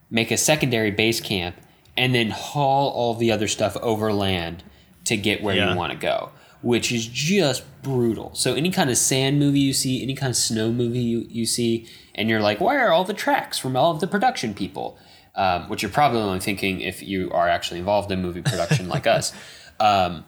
[0.09, 1.55] make a secondary base camp,
[1.97, 4.63] and then haul all the other stuff overland
[5.05, 5.71] to get where Yeah.
[5.71, 6.31] you want to go,
[6.61, 8.31] which is just brutal.
[8.35, 11.45] So any kind of sand movie you see, any kind of snow movie you, you
[11.45, 14.97] see, and you're like, where are all the tracks from all of the production people?
[15.33, 19.07] Um, which you're probably only thinking if you are actually involved in movie production like
[19.07, 19.33] us.
[19.79, 20.25] Um,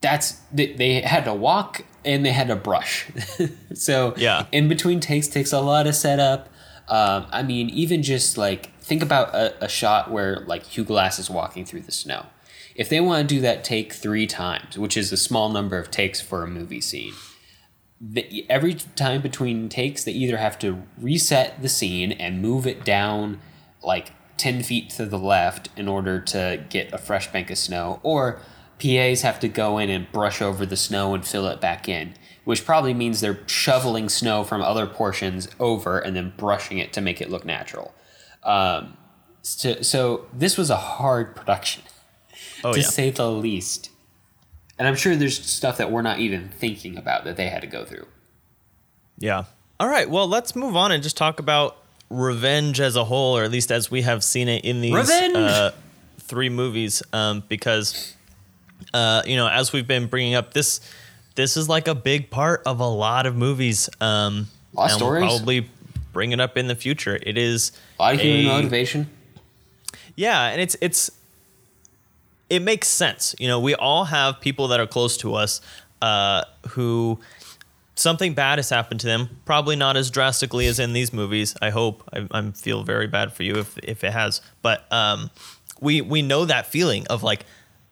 [0.00, 3.06] that's they, they had to walk and they had to brush.
[3.74, 4.46] so Yeah.
[4.50, 6.48] in between takes takes a lot of setup.
[6.88, 11.20] Um, I mean, even just like think about a, a shot where like Hugh Glass
[11.20, 12.26] is walking through the snow.
[12.74, 15.92] If they want to do that take three times, which is a small number of
[15.92, 17.12] takes for a movie scene,
[18.00, 22.84] the, every time between takes, they either have to reset the scene and move it
[22.84, 23.40] down
[23.80, 28.00] like 10 feet to the left in order to get a fresh bank of snow,
[28.02, 28.40] or
[28.82, 32.14] PAs have to go in and brush over the snow and fill it back in,
[32.42, 37.00] which probably means they're shoveling snow from other portions over and then brushing it to
[37.00, 37.94] make it look natural.
[38.42, 38.96] Um,
[39.42, 41.82] so, so this was a hard production,
[42.64, 42.86] Oh to yeah.
[42.86, 43.90] say the least.
[44.78, 47.66] And I'm sure there's stuff that we're not even thinking about that they had to
[47.66, 48.06] go through.
[49.18, 49.44] Yeah.
[49.78, 50.08] All right.
[50.08, 51.76] Well, let's move on and just talk about
[52.08, 55.10] revenge as a whole, or at least as we have seen it in these!
[55.10, 55.72] Uh,
[56.18, 57.02] three movies.
[57.12, 58.14] Um, because,
[58.94, 60.80] uh, you know, as we've been bringing up, this
[61.34, 63.88] this is like a big part of a lot of movies.
[64.00, 64.46] Um, A lot of
[64.76, 65.24] and we'll stories.
[65.24, 65.70] probably
[66.12, 67.18] bring it up in the future.
[67.22, 69.08] It is A lot of human motivation.
[70.16, 71.10] yeah, and it's it's
[72.48, 73.34] it makes sense.
[73.38, 75.60] You know, we all have people that are close to us
[76.02, 77.20] uh, who
[77.94, 79.28] something bad has happened to them.
[79.44, 81.54] Probably not as drastically as in these movies.
[81.62, 82.02] I hope.
[82.12, 85.30] I, I feel very bad for you if if it has, but um,
[85.80, 87.44] we we know that feeling of like,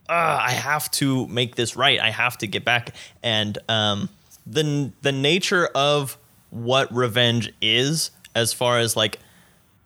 [0.08, 2.00] I have to make this right.
[2.00, 2.94] I have to get back.
[3.22, 4.08] And um,
[4.46, 6.16] the the nature of
[6.50, 9.18] what revenge is, as far as like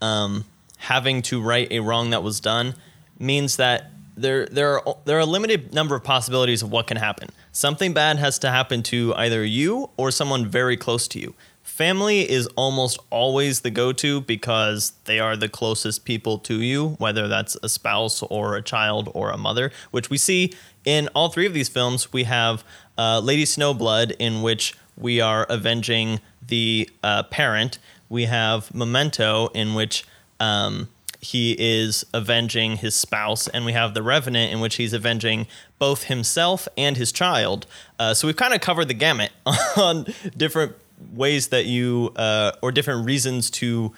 [0.01, 0.45] um,
[0.79, 2.75] having to right a wrong that was done
[3.19, 6.97] means that there there are there are a limited number of possibilities of what can
[6.97, 7.29] happen.
[7.53, 11.35] Something bad has to happen to either you or someone very close to you.
[11.63, 17.29] Family is almost always the go-to because they are the closest people to you, whether
[17.29, 20.53] that's a spouse or a child or a mother, which we see
[20.85, 22.13] in all three of these films.
[22.13, 22.65] We have
[22.99, 27.79] uh, Lady Snowblood, in which we are avenging the uh, parent.
[28.09, 30.05] We have Memento, in which
[30.39, 30.89] um,
[31.21, 35.47] he is avenging his spouse, and we have the Revenant, in which he's avenging
[35.79, 37.67] both himself and his child.
[37.99, 39.31] Uh, so we've kind of covered the gamut
[39.77, 40.07] on
[40.37, 40.75] different
[41.13, 43.93] ways that you, uh, or different reasons to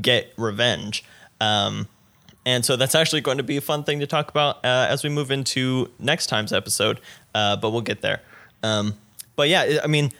[0.00, 1.04] get revenge.
[1.40, 1.88] Um,
[2.44, 5.02] and so that's actually going to be a fun thing to talk about uh, as
[5.02, 7.00] we move into next time's episode.
[7.34, 8.20] Uh, but we'll get there.
[8.62, 8.94] Um,
[9.34, 10.12] but yeah, I mean,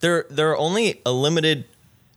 [0.00, 1.64] there there are only a limited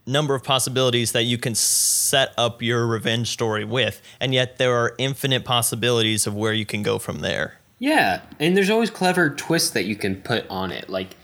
[0.06, 4.76] number of possibilities that you can set up your revenge story with, and yet there
[4.76, 7.60] are infinite possibilities of where you can go from there.
[7.80, 10.90] Yeah, and there's always clever twists that you can put on it.
[10.90, 11.16] Like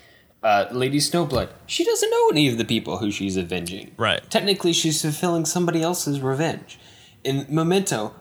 [0.43, 3.91] uh, Lady Snowblood, she doesn't know any of the people who she's avenging.
[3.97, 4.21] Right.
[4.29, 6.79] Technically, she's fulfilling somebody else's revenge.
[7.23, 8.13] In Memento,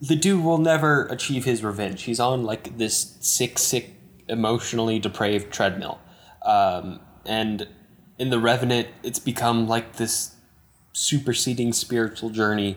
[0.00, 2.02] the dude will never achieve his revenge.
[2.02, 3.94] He's on like this sick, sick,
[4.28, 6.00] emotionally depraved treadmill.
[6.44, 7.68] Um, and
[8.18, 10.34] in The Revenant, it's become like this
[10.92, 12.76] superseding spiritual journey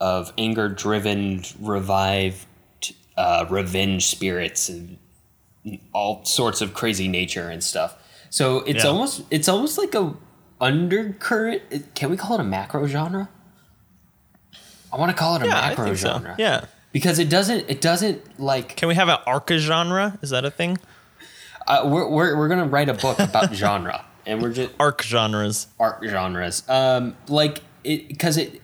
[0.00, 2.46] of anger driven, revived
[3.16, 4.98] uh, revenge spirits and
[5.92, 7.96] all sorts of crazy nature and stuff.
[8.30, 8.90] So it's Yeah.
[8.90, 10.14] almost it's almost like a
[10.60, 11.94] undercurrent.
[11.94, 13.28] Can we call it a macro genre?
[14.92, 16.08] I want to call it a Yeah, macro think so.
[16.08, 16.34] genre.
[16.38, 16.64] Yeah.
[16.92, 20.18] because it doesn't it doesn't like Can we have an arca genre?
[20.22, 20.78] Is that a thing?
[21.66, 25.66] Uh, we're, we're we're gonna write a book about genre and we're just Arc genres.
[25.78, 26.68] art genres.
[26.68, 28.60] Um, like it because it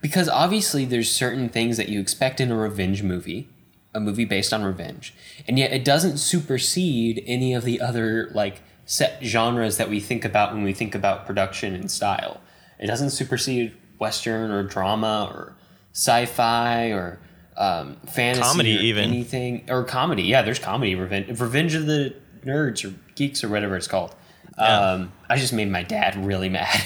[0.00, 3.48] because obviously there's certain things that you expect in a revenge movie,
[3.94, 5.14] a movie based on revenge,
[5.46, 10.24] and yet it doesn't supersede any of the other like set genres that we think
[10.24, 12.40] about when we think about production and style.
[12.78, 15.54] It doesn't supersede western or drama or
[15.92, 17.20] sci-fi or
[17.62, 19.04] um, fantasy, Comedy even.
[19.04, 20.24] anything or comedy.
[20.24, 20.94] Yeah, there's comedy.
[20.94, 22.14] Revenge, Revenge of the
[22.44, 24.14] Nerds or Geeks or whatever it's called.
[24.58, 24.92] Yeah.
[24.92, 26.80] Um, I just made my dad really mad.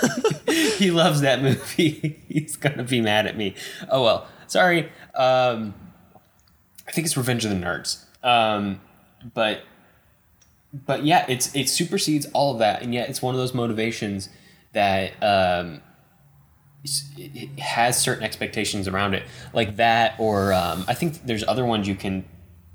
[0.46, 2.20] he loves that movie.
[2.28, 3.54] He's gonna be mad at me.
[3.90, 4.28] Oh well.
[4.46, 4.90] Sorry.
[5.14, 5.74] Um,
[6.86, 8.04] I think it's Revenge of the Nerds.
[8.22, 8.80] Um,
[9.34, 9.62] but
[10.72, 14.28] but yeah, it's it supersedes all of that, and yet it's one of those motivations
[14.72, 15.80] that um,
[17.16, 21.88] it has certain expectations around it, like that, or um, I think there's other ones
[21.88, 22.24] you can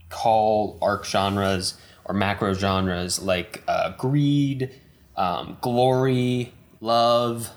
[0.10, 1.76] call arc genres
[2.06, 4.72] or macro genres like uh, greed,
[5.15, 7.52] um, glory, love,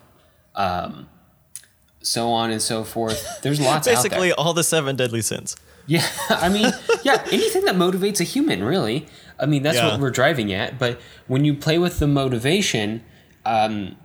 [0.54, 1.08] um,
[2.02, 3.40] so on and so forth.
[3.42, 3.88] There's lots.
[3.88, 5.56] Basically, all the seven deadly sins.
[5.86, 6.70] Yeah, I mean,
[7.02, 9.06] yeah, anything that motivates a human, really.
[9.40, 9.88] I mean, that's Yeah.
[9.92, 10.78] what we're driving at.
[10.78, 13.02] But when you play with the motivation,
[13.44, 13.96] um,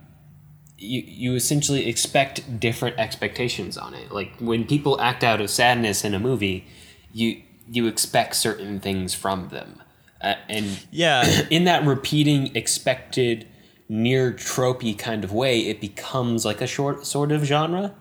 [0.78, 4.12] you you essentially expect different expectations on it.
[4.12, 6.66] Like when people act out of sadness in a movie,
[7.12, 9.82] you you expect certain things from them,
[10.22, 13.46] uh, and Yeah, in that repeating expected
[13.88, 17.94] near tropey kind of way, it becomes like a short sort of genre.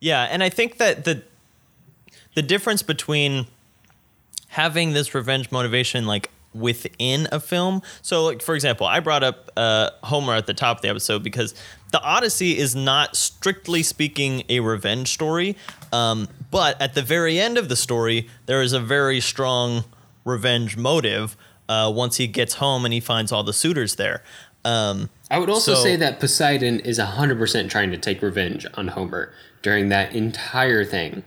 [0.00, 1.22] Yeah, and I think that the
[2.34, 3.46] the difference between
[4.48, 7.82] having this revenge motivation like within a film.
[8.02, 11.22] So like for example, I brought up uh, Homer at the top of the episode
[11.22, 11.54] because
[11.92, 15.56] the Odyssey is not strictly speaking a revenge story,
[15.92, 19.84] um, but at the very end of the story, there is a very strong
[20.24, 21.36] revenge motive.
[21.68, 24.24] Uh, once he gets home and he finds all the suitors there.
[24.64, 28.88] Um, I would also So- say that Poseidon is 100% trying to take revenge on
[28.88, 29.32] Homer
[29.62, 31.22] during that entire thing.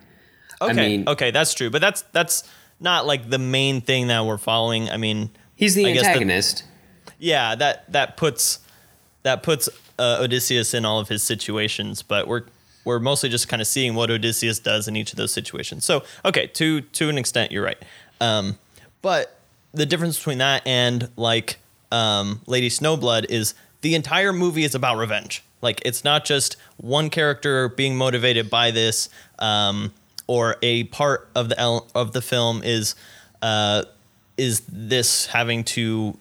[0.61, 2.43] okay, mean- okay, that's true, but that's that's
[2.83, 4.89] not like the main thing that we're following.
[4.89, 6.63] I mean, He's the I antagonist.
[7.19, 8.59] yeah, that that puts
[9.23, 12.43] that puts uh, Odysseus in all of his situations, but we're
[12.85, 15.85] we're mostly just kind of seeing what Odysseus does in each of those situations.
[15.85, 17.81] So, okay, to to an extent, you're right.
[18.19, 18.57] Um,
[19.01, 19.39] but
[19.73, 21.59] the difference between that and like
[21.91, 25.43] um, Lady Snowblood is the entire movie is about revenge.
[25.61, 29.07] Like it's not just one character being motivated by this,
[29.39, 29.93] um,
[30.27, 32.95] or a part of the of the film is
[33.41, 33.83] uh,
[34.37, 36.17] is this having to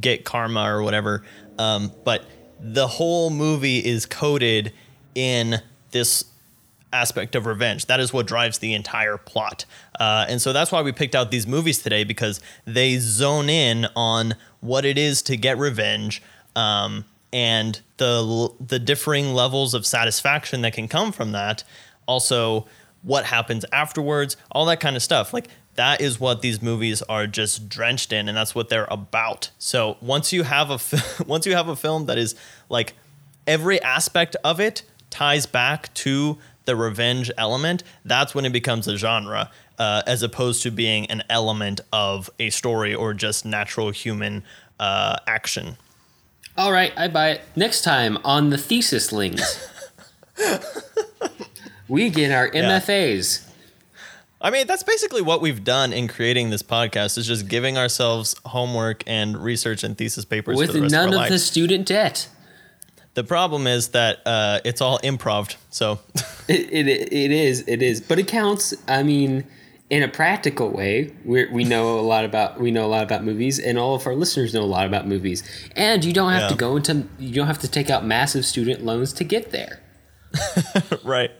[0.00, 1.24] get karma or whatever.
[1.58, 2.24] Um, but
[2.60, 4.72] the whole movie is coded
[5.14, 6.24] in this
[6.92, 7.86] aspect of revenge.
[7.86, 9.64] That is what drives the entire plot.
[9.98, 13.86] Uh, and so that's why we picked out these movies today because they zone in
[13.94, 16.22] on what it is to get revenge
[16.56, 21.62] um, and the the differing levels of satisfaction that can come from that.
[22.06, 22.66] Also,
[23.02, 25.32] what happens afterwards, all that kind of stuff.
[25.32, 29.50] Like that is what these movies are just drenched in, and that's what they're about.
[29.58, 32.34] So once you have a fi- once you have a film that is
[32.68, 32.94] like
[33.46, 38.96] every aspect of it ties back to the revenge element, that's when it becomes a
[38.96, 44.44] genre, uh, as opposed to being an element of a story or just natural human
[44.78, 45.76] uh, action.
[46.58, 47.40] All right, I buy it.
[47.54, 49.68] Next time on the Thesis Lings,
[51.88, 53.44] we get our MFAs.
[54.40, 58.36] I mean, that's basically what we've done in creating this podcast is just giving ourselves
[58.46, 61.86] homework and research and thesis papers With for the rest none of of the student
[61.86, 62.28] debt.
[63.14, 65.56] The problem is that uh, it's all improv.
[65.70, 65.98] So
[66.48, 68.00] It, it, it is, it is.
[68.00, 69.44] But it counts, I mean,
[69.90, 71.12] in a practical way.
[71.24, 74.06] we we know a lot about we know a lot about movies, and all of
[74.06, 75.42] our listeners know a lot about movies.
[75.74, 76.48] And you don't have Yeah.
[76.48, 79.80] to go into you don't have to take out massive student loans to get there.
[81.04, 81.30] right,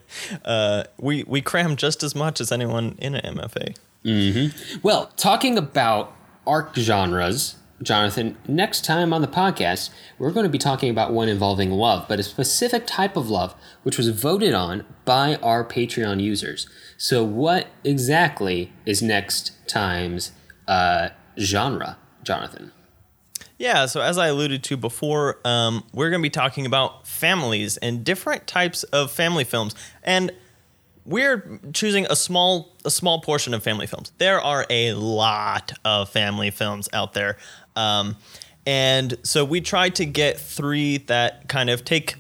[0.45, 3.77] uh, we we cram just as much as anyone in an MFA.
[4.83, 6.15] Well, talking about
[6.47, 11.29] arc genres, Jonathan, next time on the podcast, we're going to be talking about one
[11.29, 16.21] involving love, but a specific type of love, which was voted on by our Patreon
[16.21, 16.69] users.
[16.97, 20.33] So, what exactly is next time's
[20.67, 22.73] uh, genre, Jonathan?
[23.59, 27.77] Yeah, so as I alluded to before, um, we're going to be talking about families
[27.77, 29.75] and different types of family films,
[30.05, 30.31] and
[31.05, 34.13] we're choosing a small a small portion of family films.
[34.19, 37.37] There are a lot of family films out there,
[37.75, 38.17] um,
[38.65, 42.15] and so we tried to get three that kind of take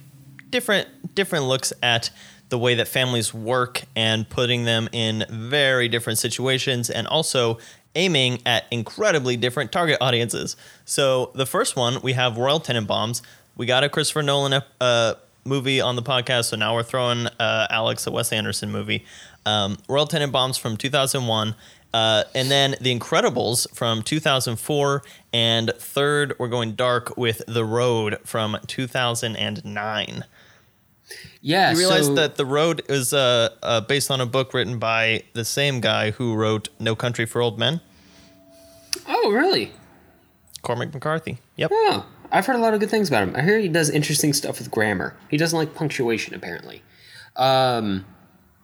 [0.51, 2.11] different different looks at
[2.49, 7.59] the way that families work and putting them in very different situations and also
[7.95, 10.57] aiming at incredibly different target audiences.
[10.85, 13.23] So the first one we have Royal Tenenbaums.
[13.57, 17.67] We got a Christopher Nolan uh, movie on the podcast, so now we're throwing uh,
[17.71, 19.05] Alex a Wes Anderson movie.
[19.45, 21.55] Um, Royal Tenenbaums from 2001.
[21.95, 25.03] Uh, and then The Incredibles from 2004.
[25.33, 30.25] And third, we're going dark with The Road from 2009.
[31.41, 34.79] Yeah, You realize so- that The Road is uh, uh, based on a book written
[34.79, 37.81] by the same guy who wrote No Country for Old Men,
[39.07, 39.73] Oh, really?
[40.63, 41.39] Cormac McCarthy.
[41.57, 41.71] Yep.
[41.73, 43.37] Oh, I've heard a lot of good things about him.
[43.37, 45.15] I hear he does interesting stuff with grammar.
[45.31, 46.83] He doesn't like punctuation, apparently.
[47.37, 48.05] Um,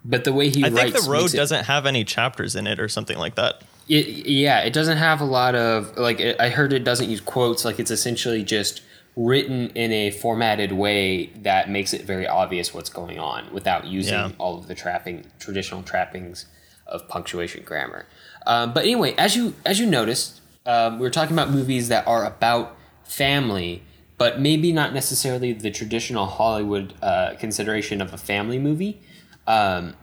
[0.05, 2.79] but the way he I think the road it- doesn't have any chapters in it
[2.81, 3.63] or something like that.
[3.89, 6.19] It, yeah, it doesn't have a lot of like.
[6.19, 7.65] It, I heard it doesn't use quotes.
[7.67, 8.81] Like it's essentially just
[9.17, 14.15] written in a formatted way that makes it very obvious what's going on without using
[14.15, 14.31] Yeah.
[14.39, 16.47] all of the trapping traditional trappings
[16.87, 18.07] of punctuation grammar.
[18.47, 22.07] Um, but anyway, as you as you noticed, um, we are talking about movies that
[22.07, 23.83] are about family,
[24.19, 29.01] but maybe not necessarily the traditional Hollywood uh, consideration of a family movie.
[29.47, 29.95] Um,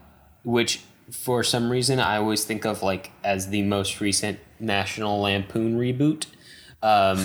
[0.43, 0.81] which
[1.11, 6.25] for some reason I always think of like as the most recent National Lampoon reboot,
[6.84, 7.20] um,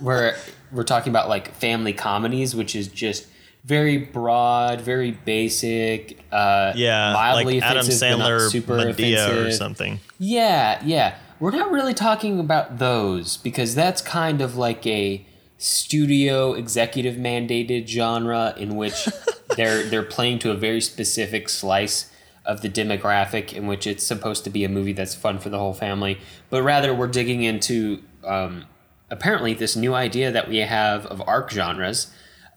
[0.00, 0.36] where
[0.70, 3.26] we're talking about like family comedies, which is just
[3.64, 9.52] very broad, very basic, uh, Yeah, mildly like Adam offensive, not Sandler, super Madea or
[9.52, 10.00] something.
[10.18, 11.16] Yeah, yeah.
[11.38, 15.26] We're not really talking about those because that's kind of like a
[15.58, 19.08] studio executive mandated genre in which
[19.56, 22.10] they're they're playing to a very specific slice
[22.44, 25.58] of the demographic in which it's supposed to be a movie that's fun for the
[25.58, 26.18] whole family.
[26.50, 28.64] But rather we're digging into um,
[29.12, 32.10] apparently this new idea that we have of arc genres.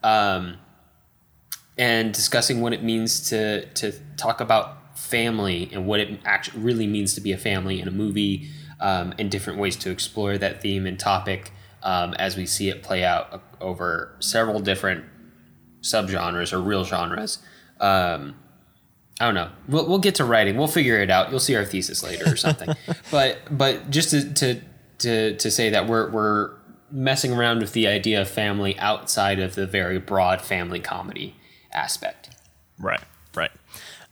[0.03, 0.57] Um,
[1.77, 6.87] and discussing what it means to to talk about family and what it actually really
[6.87, 8.49] means to be a family in a movie,
[8.79, 11.51] um, and different ways to explore that theme and topic
[11.83, 15.03] um, as we see it play out over several different
[15.81, 17.39] subgenres or real genres.
[17.79, 18.35] Um,
[19.19, 19.49] I don't know.
[19.67, 20.57] We'll, we'll get to writing.
[20.57, 21.29] We'll figure it out.
[21.29, 22.75] You'll see our thesis later or something.
[23.11, 24.61] but but just to, to
[24.99, 26.51] to to say that we're we're
[26.91, 31.35] messing around with the idea of family outside of the very broad family comedy
[31.73, 32.29] aspect.
[32.79, 33.01] Right.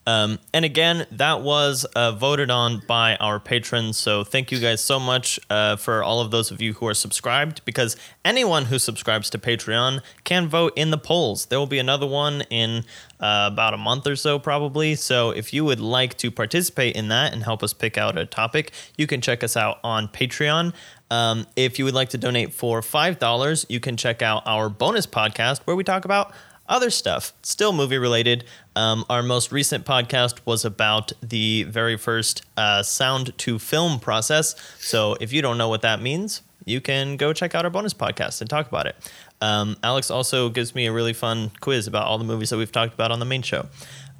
[0.05, 3.97] Um, and again, that was uh, voted on by our patrons.
[3.97, 6.93] So thank you guys so much uh, for all of those of you who are
[6.93, 11.45] subscribed because anyone who subscribes to Patreon can vote in the polls.
[11.45, 12.83] There will be another one in
[13.19, 14.95] uh, about a month or so, probably.
[14.95, 18.25] So if you would like to participate in that and help us pick out a
[18.25, 20.73] topic, you can check us out on Patreon.
[21.09, 25.05] Um, if you would like to donate for $5, you can check out our bonus
[25.05, 26.33] podcast where we talk about
[26.67, 28.45] other stuff, still movie related.
[28.75, 34.55] Um, our most recent podcast was about the very first uh, sound to film process.
[34.79, 37.93] So if you don't know what that means, you can go check out our bonus
[37.93, 38.95] podcast and talk about it.
[39.41, 42.71] Um, Alex also gives me a really fun quiz about all the movies that we've
[42.71, 43.67] talked about on the main show.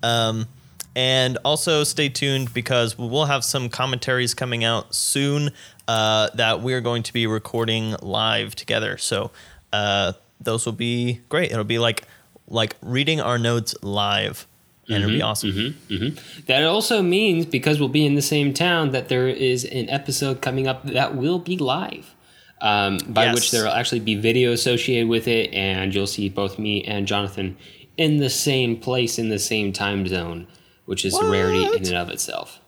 [0.02, 0.48] Um,
[0.96, 5.52] and also stay tuned because we will have some commentaries coming out soon
[5.88, 8.98] uh, that we're going to be recording live together.
[8.98, 9.32] So
[9.72, 11.52] uh, those will be great.
[11.52, 12.04] It'll be like
[12.54, 14.48] like reading our notes live,
[14.88, 15.52] and it'll be mm-hmm, awesome.
[15.52, 16.42] Mm-hmm, mm-hmm.
[16.46, 20.42] That also means because we'll be in the same town that there is an episode
[20.42, 22.14] coming up that will be live.
[22.62, 23.36] Um, by Yes.
[23.36, 27.06] which there will actually be video associated with it, and you'll see both me and
[27.06, 27.58] Jonathan
[27.98, 30.48] in the same place in the same time zone,
[30.86, 32.62] which is a rarity in and of itself.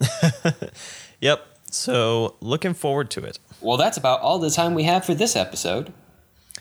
[1.20, 1.44] Yep.
[1.70, 3.38] So looking forward to it.
[3.60, 5.92] Well, that's about all the time we have for this episode.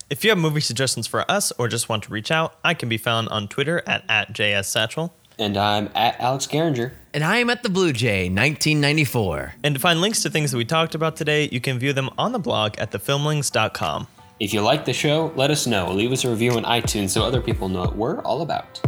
[0.09, 2.87] If you have movie suggestions for us or just want to reach out, I can
[2.87, 5.11] be found on Twitter at, at JSSatchel.
[5.37, 6.93] And I'm at Alex Garinger.
[7.13, 9.55] And I am at the Blue Jay, 1994.
[9.63, 12.09] And to find links to things that we talked about today, you can view them
[12.17, 14.07] on the blog at thefilmlings.com.
[14.39, 15.91] If you like the show, let us know.
[15.91, 18.79] Leave us a review on iTunes so other people know what we're all about.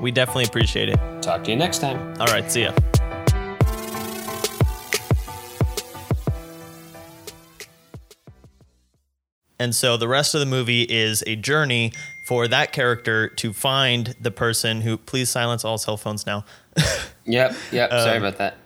[0.00, 0.98] We definitely appreciate it.
[1.22, 2.20] Talk to you next time.
[2.20, 2.72] All right, see ya.
[9.60, 11.92] And so the rest of the movie is a journey
[12.22, 14.96] for that character to find the person who.
[14.96, 16.44] Please silence all cell phones now.
[17.26, 17.90] Yep, yep.
[17.90, 18.56] sorry um, about that.